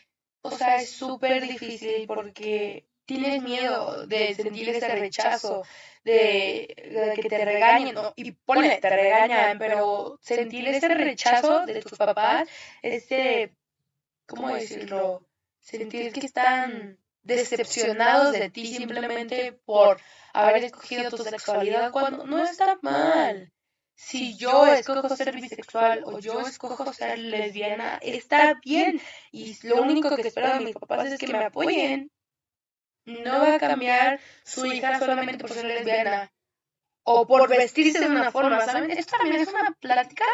O 0.46 0.52
sea, 0.52 0.78
es 0.78 0.92
súper 0.92 1.42
difícil 1.42 2.06
porque 2.08 2.86
tienes 3.06 3.42
miedo 3.42 4.06
de 4.06 4.36
sentir 4.36 4.70
ese 4.70 4.88
rechazo, 4.88 5.64
de, 6.04 7.16
que 7.22 7.30
te 7.30 7.46
regañen, 7.46 7.96
y 8.16 8.32
ponle, 8.32 8.78
te 8.78 8.90
regañan, 8.90 9.58
pero 9.58 10.20
sentir 10.22 10.68
ese 10.68 10.88
rechazo 10.88 11.66
de 11.66 11.82
tus 11.82 11.98
papás, 11.98 12.48
ese, 12.82 13.56
¿cómo 14.28 14.54
decirlo? 14.54 15.28
Sentir 15.60 16.14
que 16.14 16.26
están 16.26 17.00
decepcionados 17.24 18.34
de 18.34 18.52
ti 18.52 18.68
simplemente 18.68 19.54
por 19.66 20.00
haber 20.32 20.66
escogido 20.66 21.10
tu 21.10 21.18
sexualidad 21.18 21.92
cuando 21.92 22.26
no 22.26 22.44
está 22.44 22.78
mal. 22.84 23.52
Si 23.96 24.36
yo 24.38 24.68
escojo 24.68 25.16
ser 25.16 25.34
bisexual 25.34 26.04
o 26.06 26.20
yo 26.20 26.42
escojo 26.42 26.92
ser 26.92 27.18
lesbiana, 27.18 27.98
está 28.02 28.60
bien. 28.64 29.02
Y 29.32 29.58
lo 29.66 29.82
único 29.82 30.16
que 30.16 30.28
espero 30.28 30.54
de 30.54 30.60
mis 30.60 30.76
papás 30.76 31.08
es 31.08 31.20
que 31.20 31.28
me 31.28 31.46
apoyen. 31.46 32.12
No 33.06 33.40
va 33.40 33.56
a 33.56 33.60
cambiar 33.60 34.20
su 34.44 34.66
hija 34.66 35.00
solamente 35.00 35.40
por 35.40 35.52
ser 35.52 35.66
lesbiana 35.66 36.32
o 37.04 37.26
por 37.26 37.48
vestirse 37.48 38.00
de 38.00 38.08
una 38.08 38.32
forma, 38.32 38.60
¿saben? 38.62 38.92
Esto 38.92 39.16
también 39.18 39.42
es 39.42 39.48
una 39.48 39.72
plática. 39.80 40.26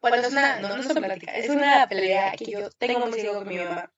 Bueno, 0.00 0.16
es 0.18 0.30
una, 0.30 0.60
no, 0.60 0.68
no 0.68 0.76
es 0.76 0.86
una 0.86 1.00
plática, 1.00 1.32
es 1.34 1.48
una 1.48 1.88
pelea 1.88 2.32
que 2.32 2.44
yo 2.44 2.70
tengo 2.70 3.00
muy 3.00 3.14
seguido 3.14 3.34
con 3.34 3.48
mi 3.48 3.58
mamá. 3.58 3.90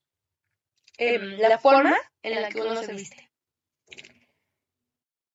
Em, 0.97 1.39
la 1.39 1.59
forma 1.59 1.97
en 2.23 2.43
la 2.43 2.49
que 2.49 2.61
uno 2.63 2.83
se 2.83 2.95
viste. 2.95 3.31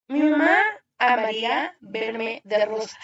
Mi 0.07 0.23
mamá 0.23 0.82
amaría 1.11 1.75
verme 1.81 2.41
de 2.43 2.65
rosa. 2.65 2.97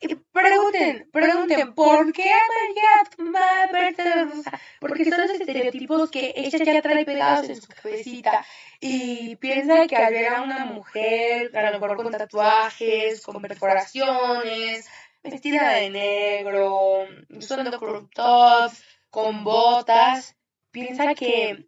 Y 0.00 0.16
pregunten, 0.16 1.08
pregunten, 1.12 1.74
¿por 1.74 2.12
qué 2.12 2.24
María 2.24 3.32
va 3.34 3.62
a 3.62 3.72
verte 3.72 4.02
de 4.02 4.24
rosa? 4.24 4.60
Porque 4.80 5.04
son 5.04 5.20
los 5.20 5.30
estereotipos 5.30 6.10
que 6.10 6.34
ella 6.36 6.58
ya 6.58 6.82
trae 6.82 7.04
pegados 7.06 7.48
en 7.48 7.60
su 7.60 7.68
cabecita. 7.68 8.44
Y 8.80 9.36
piensa 9.36 9.86
que 9.86 9.96
al 9.96 10.12
ver 10.12 10.28
a 10.34 10.42
una 10.42 10.66
mujer, 10.66 11.56
a 11.56 11.70
lo 11.70 11.78
mejor 11.78 11.96
con 11.96 12.12
tatuajes, 12.12 13.22
con 13.22 13.40
perforaciones, 13.40 14.86
vestida 15.22 15.70
de 15.70 15.88
negro, 15.88 17.06
usando 17.30 17.78
crop 17.78 18.12
tops, 18.12 18.84
con 19.08 19.42
botas, 19.42 20.36
piensa 20.70 21.14
que 21.14 21.66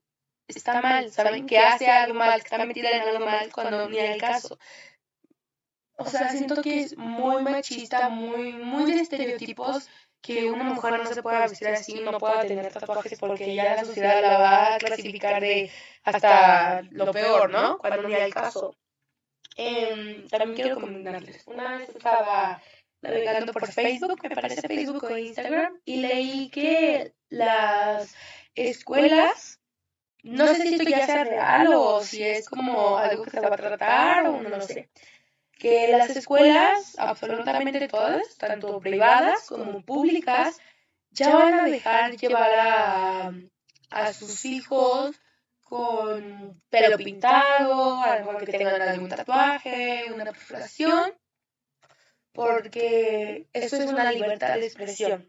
está 0.48 0.82
mal, 0.82 1.10
¿saben? 1.10 1.46
Que 1.46 1.58
hace 1.58 1.88
algo 1.88 2.14
mal, 2.14 2.40
que 2.40 2.44
está 2.44 2.64
metida 2.66 2.90
en 2.90 3.02
algo 3.02 3.24
mal 3.24 3.50
cuando 3.52 3.88
ni 3.88 3.98
el 3.98 4.20
caso. 4.20 4.58
O 5.96 6.04
sea, 6.06 6.30
siento 6.30 6.62
que 6.62 6.80
es 6.80 6.96
muy 6.96 7.42
machista, 7.42 8.08
muy, 8.08 8.52
muy 8.52 8.92
de 8.92 9.00
estereotipos 9.00 9.88
que 10.20 10.50
una 10.50 10.64
mujer 10.64 10.98
no 10.98 11.06
se 11.06 11.22
pueda 11.22 11.40
vestir 11.40 11.68
así, 11.68 12.00
no 12.00 12.18
pueda 12.18 12.42
tener 12.42 12.72
tatuajes 12.72 13.18
porque 13.18 13.54
ya 13.54 13.76
la 13.76 13.84
sociedad 13.84 14.20
la 14.20 14.38
va 14.38 14.74
a 14.74 14.78
clasificar 14.78 15.40
de 15.40 15.70
hasta 16.02 16.82
lo 16.90 17.12
peor, 17.12 17.50
¿no? 17.50 17.78
Cuando 17.78 18.08
ni 18.08 18.14
el 18.14 18.34
caso. 18.34 18.76
Em, 19.56 20.28
también 20.28 20.54
quiero 20.54 20.80
comentarles. 20.80 21.46
Una 21.46 21.78
vez 21.78 21.88
estaba 21.88 22.60
navegando 23.00 23.52
por 23.52 23.70
Facebook, 23.70 24.20
me 24.22 24.34
parece 24.34 24.66
Facebook 24.66 25.04
o 25.04 25.16
Instagram, 25.16 25.80
y 25.84 25.96
leí 25.96 26.50
que 26.50 27.14
las 27.28 28.14
escuelas 28.54 29.60
no 30.26 30.46
sé 30.48 30.62
si 30.62 30.74
esto 30.74 30.90
ya 30.90 31.06
sea 31.06 31.24
real 31.24 31.72
o 31.72 32.02
si 32.02 32.22
es 32.22 32.48
como 32.48 32.98
algo 32.98 33.22
que 33.22 33.30
se 33.30 33.40
va 33.40 33.54
a 33.54 33.56
tratar 33.56 34.26
o 34.26 34.42
no 34.42 34.48
lo 34.48 34.60
sé. 34.60 34.90
Que 35.58 35.88
las 35.88 36.14
escuelas, 36.14 36.96
absolutamente 36.98 37.88
todas, 37.88 38.36
tanto 38.36 38.78
privadas 38.80 39.46
como 39.48 39.82
públicas, 39.82 40.58
ya 41.10 41.34
van 41.34 41.54
a 41.54 41.64
dejar 41.64 42.16
llevar 42.16 42.50
a, 42.58 43.32
a 43.90 44.12
sus 44.12 44.44
hijos 44.44 45.16
con 45.62 46.62
pelo 46.68 46.96
pintado, 46.96 48.02
a 48.02 48.18
lo 48.18 48.26
mejor 48.26 48.44
que 48.44 48.52
tengan 48.52 48.80
algún 48.82 49.08
tatuaje, 49.08 50.04
una 50.14 50.26
perforación, 50.26 51.12
porque 52.32 53.48
eso 53.52 53.76
es 53.76 53.86
una 53.86 54.12
libertad 54.12 54.54
de 54.54 54.66
expresión. 54.66 55.28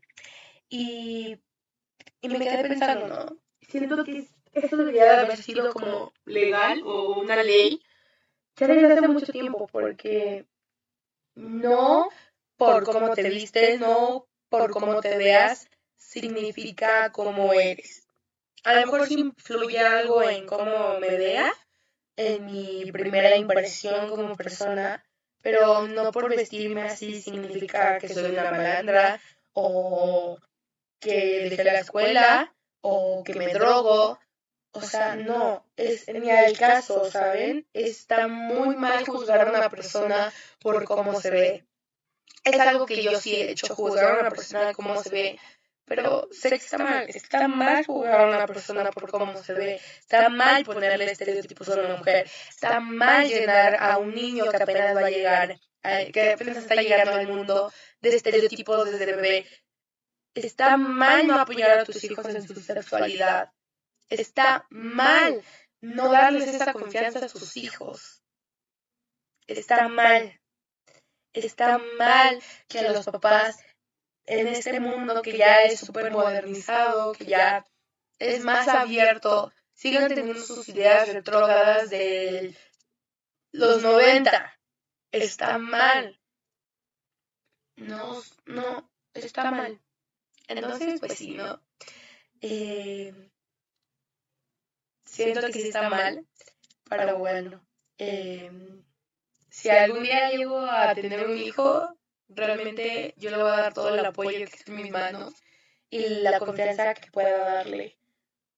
Y, 0.69 1.39
y 2.21 2.29
me 2.29 2.39
quedé 2.39 2.67
pensando, 2.67 3.07
¿no? 3.07 3.37
Siento 3.61 4.03
que 4.03 4.27
esto 4.51 4.77
debería 4.77 5.21
haber 5.21 5.37
sido 5.37 5.73
como 5.73 6.11
legal 6.25 6.81
o 6.85 7.19
una 7.19 7.41
ley 7.41 7.81
ya 8.57 8.67
desde 8.67 8.93
hace 8.93 9.07
mucho 9.07 9.31
tiempo, 9.31 9.67
porque 9.71 10.45
no 11.35 12.09
por 12.57 12.83
cómo 12.83 13.13
te 13.13 13.29
vistes, 13.29 13.79
no 13.79 14.27
por 14.49 14.71
cómo 14.71 14.99
te 14.99 15.17
veas, 15.17 15.69
significa 15.95 17.11
cómo 17.11 17.53
eres. 17.53 18.07
A 18.63 18.73
lo 18.73 18.81
mejor 18.81 19.07
sí 19.07 19.19
influye 19.19 19.79
algo 19.79 20.23
en 20.23 20.45
cómo 20.45 20.99
me 20.99 21.17
vea, 21.17 21.53
en 22.15 22.45
mi 22.45 22.91
primera 22.91 23.35
impresión 23.35 24.09
como 24.09 24.35
persona, 24.35 25.03
pero 25.41 25.87
no 25.87 26.11
por 26.11 26.29
vestirme 26.29 26.83
así 26.83 27.21
significa 27.21 27.99
que 27.99 28.09
soy 28.09 28.31
una 28.31 28.51
malandra 28.51 29.21
o 29.53 30.37
que 30.99 31.49
dejé 31.49 31.63
la 31.63 31.79
escuela 31.79 32.53
o 32.81 33.23
que 33.23 33.35
me 33.35 33.53
drogo 33.53 34.19
o 34.77 34.81
sea, 34.81 35.15
no, 35.15 35.65
es 35.75 36.07
ni 36.07 36.29
al 36.29 36.57
caso, 36.57 37.09
¿saben? 37.09 37.67
Está 37.73 38.27
muy 38.27 38.75
mal 38.75 39.05
juzgar 39.05 39.47
a 39.47 39.49
una 39.49 39.69
persona 39.69 40.31
por 40.59 40.83
cómo 40.85 41.19
se 41.19 41.31
ve. 41.31 41.65
Es 42.43 42.59
algo 42.59 42.85
que 42.85 43.01
yo 43.01 43.19
sí 43.19 43.35
he 43.35 43.51
hecho, 43.51 43.73
juzgar 43.73 44.17
a 44.17 44.19
una 44.21 44.29
persona 44.29 44.65
por 44.67 44.75
cómo 44.75 45.01
se 45.01 45.09
ve. 45.09 45.39
Pero 45.85 46.27
sé 46.31 46.49
que 46.49 46.55
está 46.55 46.77
mal, 46.77 47.05
está 47.07 47.47
mal 47.47 47.85
juzgar 47.85 48.21
a 48.21 48.27
una 48.27 48.45
persona 48.45 48.91
por 48.91 49.09
cómo 49.09 49.41
se 49.41 49.53
ve, 49.53 49.79
está 49.99 50.27
mal 50.29 50.65
ponerle 50.65 51.09
estereotipos 51.09 51.69
a 51.69 51.75
una 51.75 51.95
mujer, 51.95 52.29
está 52.49 52.81
mal 52.81 53.25
llenar 53.27 53.77
a 53.79 53.97
un 53.97 54.13
niño 54.13 54.51
que 54.51 54.57
apenas 54.57 54.93
va 54.95 55.07
a 55.07 55.09
llegar, 55.09 55.57
que 56.11 56.33
apenas 56.33 56.57
está 56.57 56.75
llegando 56.75 57.13
al 57.13 57.27
mundo 57.27 57.71
de 58.01 58.15
estereotipos 58.15 58.91
desde 58.91 59.05
bebé. 59.05 59.45
Está 60.33 60.77
mal 60.77 61.25
no 61.25 61.39
apoyar 61.39 61.79
a 61.79 61.85
tus 61.85 62.03
hijos 62.03 62.25
en 62.27 62.45
su 62.45 62.53
sexualidad. 62.59 63.51
Está 64.09 64.65
mal 64.69 65.43
no 65.81 66.11
darles 66.11 66.47
esa 66.47 66.73
confianza 66.73 67.25
a 67.25 67.29
sus 67.29 67.57
hijos. 67.57 68.23
Está 69.47 69.87
mal. 69.87 70.39
Está 71.33 71.77
mal 71.97 72.41
que 72.67 72.81
los 72.81 73.05
papás 73.05 73.59
en 74.25 74.47
este 74.47 74.79
mundo 74.79 75.21
que 75.21 75.37
ya 75.37 75.63
es 75.63 75.79
súper 75.79 76.11
modernizado, 76.11 77.13
que 77.13 77.25
ya 77.25 77.65
es 78.19 78.43
más 78.43 78.67
abierto, 78.67 79.53
sigan 79.73 80.07
teniendo 80.07 80.41
sus 80.41 80.67
ideas 80.69 81.07
retrógradas 81.13 81.89
de 81.89 82.55
los 83.51 83.83
90. 83.83 84.59
Está 85.11 85.57
mal. 85.57 86.19
No, 87.75 88.21
no, 88.45 88.91
está 89.13 89.51
mal. 89.51 89.79
Entonces, 90.47 90.99
pues 90.99 91.13
sí, 91.13 91.35
¿no? 91.35 91.61
Eh, 92.41 93.26
siento 95.07 95.47
que 95.47 95.53
sí 95.53 95.67
está 95.67 95.89
mal, 95.89 96.25
pero 96.89 97.17
bueno, 97.17 97.65
em, 97.97 98.83
si 99.49 99.69
algún 99.69 100.03
día 100.03 100.29
llego 100.29 100.59
a 100.59 100.93
tener 100.93 101.25
un 101.27 101.37
hijo, 101.37 101.89
realmente 102.29 103.13
yo 103.17 103.31
le 103.31 103.37
voy 103.37 103.51
a 103.51 103.57
dar 103.57 103.73
todo 103.73 103.95
el 103.95 104.05
apoyo 104.05 104.31
que 104.31 104.43
esté 104.43 104.71
en 104.71 104.77
mis 104.77 104.91
manos 104.91 105.33
y 105.89 105.99
la 106.21 106.39
confianza 106.39 106.93
que 106.93 107.09
pueda 107.11 107.37
darle, 107.55 107.97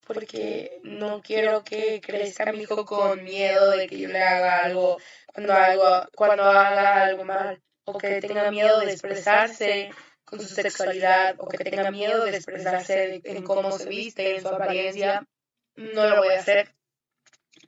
porque 0.06 0.80
no 0.82 1.22
quiero 1.22 1.62
que 1.62 2.00
crezca 2.00 2.52
mi 2.52 2.62
hijo 2.62 2.84
con 2.84 3.22
miedo 3.22 3.70
de 3.70 3.86
que 3.86 3.98
yo 3.98 4.08
le 4.08 4.22
haga 4.22 4.64
algo 4.64 4.98
cuando, 5.32 5.54
algo, 5.54 6.08
cuando 6.14 6.42
haga 6.42 7.04
algo 7.04 7.24
mal, 7.24 7.62
o 7.84 7.96
que 7.98 8.20
tenga 8.20 8.50
miedo 8.50 8.80
de 8.80 8.92
expresarse 8.92 9.90
con 10.24 10.40
su 10.40 10.48
sexualidad, 10.48 11.36
o 11.38 11.48
que 11.48 11.58
tenga 11.58 11.90
miedo 11.90 12.24
de 12.24 12.36
expresarse 12.36 13.20
en 13.24 13.42
cómo 13.44 13.72
se 13.72 13.88
viste, 13.88 14.36
en 14.36 14.42
su 14.42 14.48
apariencia, 14.48 15.26
no 15.80 16.06
lo 16.06 16.18
voy 16.18 16.34
a 16.34 16.40
hacer 16.40 16.74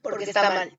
porque 0.02 0.24
está 0.24 0.50
mal. 0.50 0.78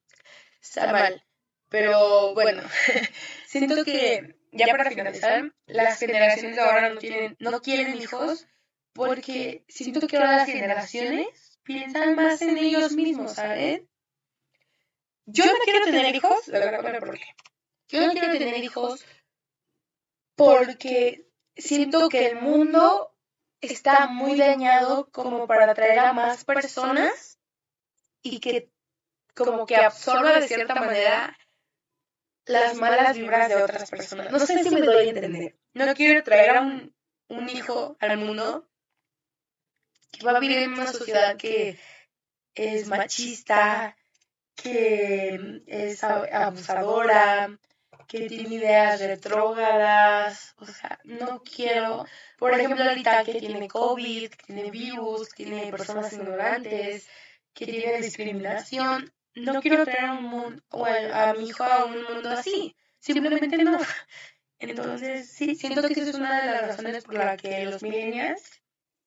Está 0.61 0.91
mal. 0.91 1.23
Pero 1.69 2.33
bueno, 2.33 2.61
siento 3.47 3.83
que 3.83 4.35
ya 4.51 4.67
para 4.67 4.89
finalizar, 4.89 5.51
las 5.65 5.99
generaciones 5.99 6.55
de 6.55 6.61
ahora 6.61 6.89
no 6.89 6.99
tienen, 6.99 7.35
no 7.39 7.61
quieren 7.61 7.97
hijos 7.97 8.47
porque 8.93 9.65
siento 9.67 10.07
que 10.07 10.17
ahora 10.17 10.37
las 10.37 10.45
generaciones 10.45 11.59
piensan 11.63 12.15
más 12.15 12.41
en 12.43 12.57
ellos 12.57 12.91
mismos, 12.93 13.33
¿saben? 13.33 13.89
Yo 15.25 15.45
no 15.45 15.53
quiero 15.63 15.85
tener 15.85 16.13
hijos, 16.13 16.47
la 16.47 16.59
verdad, 16.59 16.99
¿por 16.99 17.17
qué? 17.17 17.25
Yo 17.87 18.05
no 18.05 18.11
quiero 18.11 18.31
tener 18.33 18.63
hijos 18.63 19.03
porque 20.35 21.27
siento 21.55 22.09
que 22.09 22.27
el 22.27 22.41
mundo 22.41 23.12
está 23.67 24.07
muy 24.07 24.37
dañado 24.37 25.09
como 25.11 25.47
para 25.47 25.71
atraer 25.71 25.99
a 25.99 26.13
más 26.13 26.43
personas 26.43 27.39
y 28.21 28.39
que 28.39 28.71
como 29.35 29.65
que 29.65 29.75
absorba 29.75 30.39
de 30.39 30.47
cierta 30.47 30.75
manera 30.75 31.37
las 32.45 32.75
malas 32.75 33.17
vibras 33.17 33.49
de 33.49 33.55
otras 33.55 33.89
personas. 33.89 34.31
No 34.31 34.39
sé 34.39 34.63
si 34.63 34.69
me 34.69 34.81
doy 34.81 35.07
a 35.07 35.09
entender. 35.09 35.57
No 35.73 35.93
quiero 35.93 36.23
traer 36.23 36.57
a 36.57 36.61
un, 36.61 36.93
un 37.29 37.49
hijo 37.49 37.97
al 37.99 38.17
mundo 38.17 38.69
que 40.11 40.25
va 40.25 40.37
a 40.37 40.39
vivir 40.39 40.59
en 40.59 40.73
una 40.73 40.91
sociedad 40.91 41.37
que 41.37 41.79
es 42.53 42.87
machista, 42.87 43.97
que 44.55 45.63
es 45.65 46.03
abusadora, 46.03 47.57
que 48.07 48.27
tiene 48.27 48.55
ideas 48.55 48.99
retrógadas, 48.99 50.53
o 50.57 50.65
sea, 50.65 50.99
no 51.03 51.41
quiero, 51.43 52.05
por 52.37 52.53
ejemplo, 52.53 52.83
ahorita 52.83 53.23
que 53.23 53.33
tiene 53.35 53.67
COVID, 53.67 54.29
que 54.29 54.45
tiene 54.45 54.71
virus, 54.71 55.29
que 55.29 55.45
tiene 55.45 55.71
personas 55.71 56.11
ignorantes, 56.13 57.07
que 57.53 57.65
tiene 57.65 58.01
discriminación, 58.01 59.11
no 59.35 59.61
quiero 59.61 59.83
traer 59.83 60.05
a, 60.05 60.13
un 60.13 60.23
mundo, 60.23 60.63
o 60.69 60.85
a, 60.85 61.33
mi 61.33 61.47
hijo 61.47 61.63
a 61.63 61.85
un 61.85 62.03
mundo 62.03 62.29
así, 62.29 62.75
simplemente 62.99 63.57
no. 63.57 63.77
Entonces, 64.59 65.29
sí, 65.29 65.55
siento 65.55 65.81
que 65.81 65.93
esa 65.93 66.09
es 66.09 66.15
una 66.15 66.41
de 66.41 66.51
las 66.51 66.67
razones 66.67 67.03
por 67.03 67.15
la 67.15 67.35
que 67.35 67.65
los 67.65 67.83
millennials, 67.83 68.61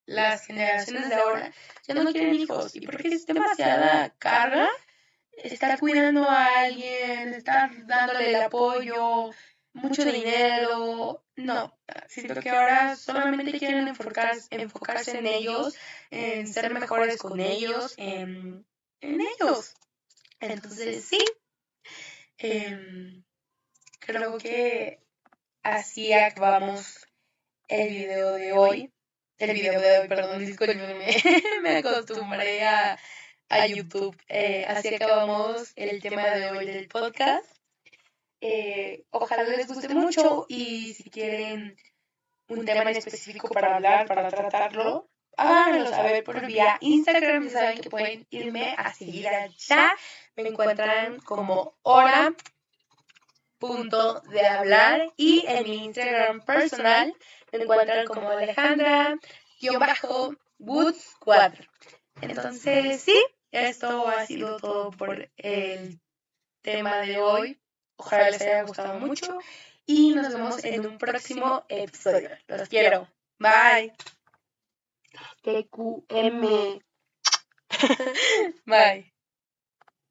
las 0.04 0.46
generaciones 0.46 1.09
de 1.09 1.14
ahora, 1.14 1.52
ya 1.87 1.94
no 1.94 2.12
quieren 2.12 2.35
hijos, 2.35 2.76
y 2.76 2.80
porque 2.80 3.09
es 3.09 3.26
demasiada 3.26 4.11
carga 4.18 4.68
estar 5.37 5.79
cuidando 5.79 6.29
a 6.29 6.61
alguien, 6.61 7.35
estar 7.35 7.70
dándole 7.87 8.31
el 8.31 8.37
apoyo, 8.37 9.31
mucho 9.72 10.05
dinero. 10.05 11.25
No, 11.37 11.79
siento 12.09 12.40
que 12.40 12.51
ahora 12.51 12.96
solamente 12.96 13.59
quieren 13.59 13.88
enfocarse, 13.88 15.18
en 15.18 15.27
ellos, 15.27 15.77
en 16.11 16.46
ser 16.46 16.72
mejores 16.72 17.18
con 17.18 17.38
ellos, 17.40 17.94
en, 17.99 18.66
ellos. 19.01 19.75
Entonces, 20.40 21.05
sí, 21.05 21.18
em, 22.38 23.22
creo 24.01 24.38
que 24.38 25.01
así 25.62 26.12
acabamos 26.12 27.07
el 27.68 27.88
video 27.88 28.33
de 28.35 28.53
hoy. 28.53 28.92
El 29.38 29.53
video 29.53 29.79
de 29.79 29.99
hoy, 29.99 30.09
perdón, 30.09 30.38
discúlpenme, 30.38 31.14
me 31.62 31.77
acostumbré 31.77 32.64
a 32.64 32.99
a 33.48 33.66
YouTube. 33.66 34.16
Eh, 34.28 34.64
así 34.68 34.94
acabamos 34.94 35.72
el 35.76 36.00
tema 36.00 36.24
de 36.30 36.50
hoy 36.50 36.66
del 36.66 36.88
podcast. 36.88 37.46
Eh, 38.40 39.04
ojalá 39.11 39.44
les 39.44 39.66
guste 39.66 39.88
mucho 39.94 40.46
y 40.48 40.94
si 40.94 41.11
quieren 41.11 41.76
un 42.48 42.64
tema 42.64 42.90
en 42.90 42.96
específico 42.96 43.48
para 43.48 43.76
hablar, 43.76 44.06
para 44.06 44.28
tratarlo, 44.28 45.09
háganlo 45.37 45.88
saber 45.88 46.22
por 46.24 46.44
vía 46.46 46.78
Instagram. 46.80 47.44
Ya 47.44 47.50
saben 47.50 47.80
que 47.80 47.90
pueden 47.90 48.26
irme 48.30 48.74
a 48.76 48.92
seguir 48.92 49.28
allá. 49.28 49.92
Me 50.37 50.48
encuentran 50.48 51.18
como 51.20 51.76
hora 51.82 52.35
punto 53.59 54.20
de 54.20 54.46
hablar 54.46 55.09
y 55.16 55.44
en 55.46 55.64
mi 55.64 55.85
Instagram 55.87 56.42
personal 56.42 57.14
me 57.52 57.62
encuentran 57.62 58.06
como 58.06 58.30
Alejandra 58.30 59.18
bajo 59.78 60.35
Woods 60.59 61.16
4. 61.20 61.64
Entonces, 62.20 63.00
sí, 63.02 63.24
esto 63.57 64.09
ha 64.09 64.27
sido 64.27 64.57
todo 64.59 64.90
por 64.90 65.29
el 65.37 66.01
tema 66.62 66.99
de 66.99 67.19
hoy. 67.19 67.61
Ojalá 67.97 68.31
les 68.31 68.42
haya 68.42 68.62
gustado 68.62 68.99
mucho 68.99 69.38
y 69.87 70.14
nos 70.14 70.33
vemos 70.33 70.64
en 70.64 70.87
un 70.87 70.99
próximo 70.99 71.64
episodio. 71.69 72.31
Los 72.49 72.69
quiero. 72.69 73.09
Bye. 73.38 73.92
TQM. 75.42 76.81
Bye. 78.66 79.15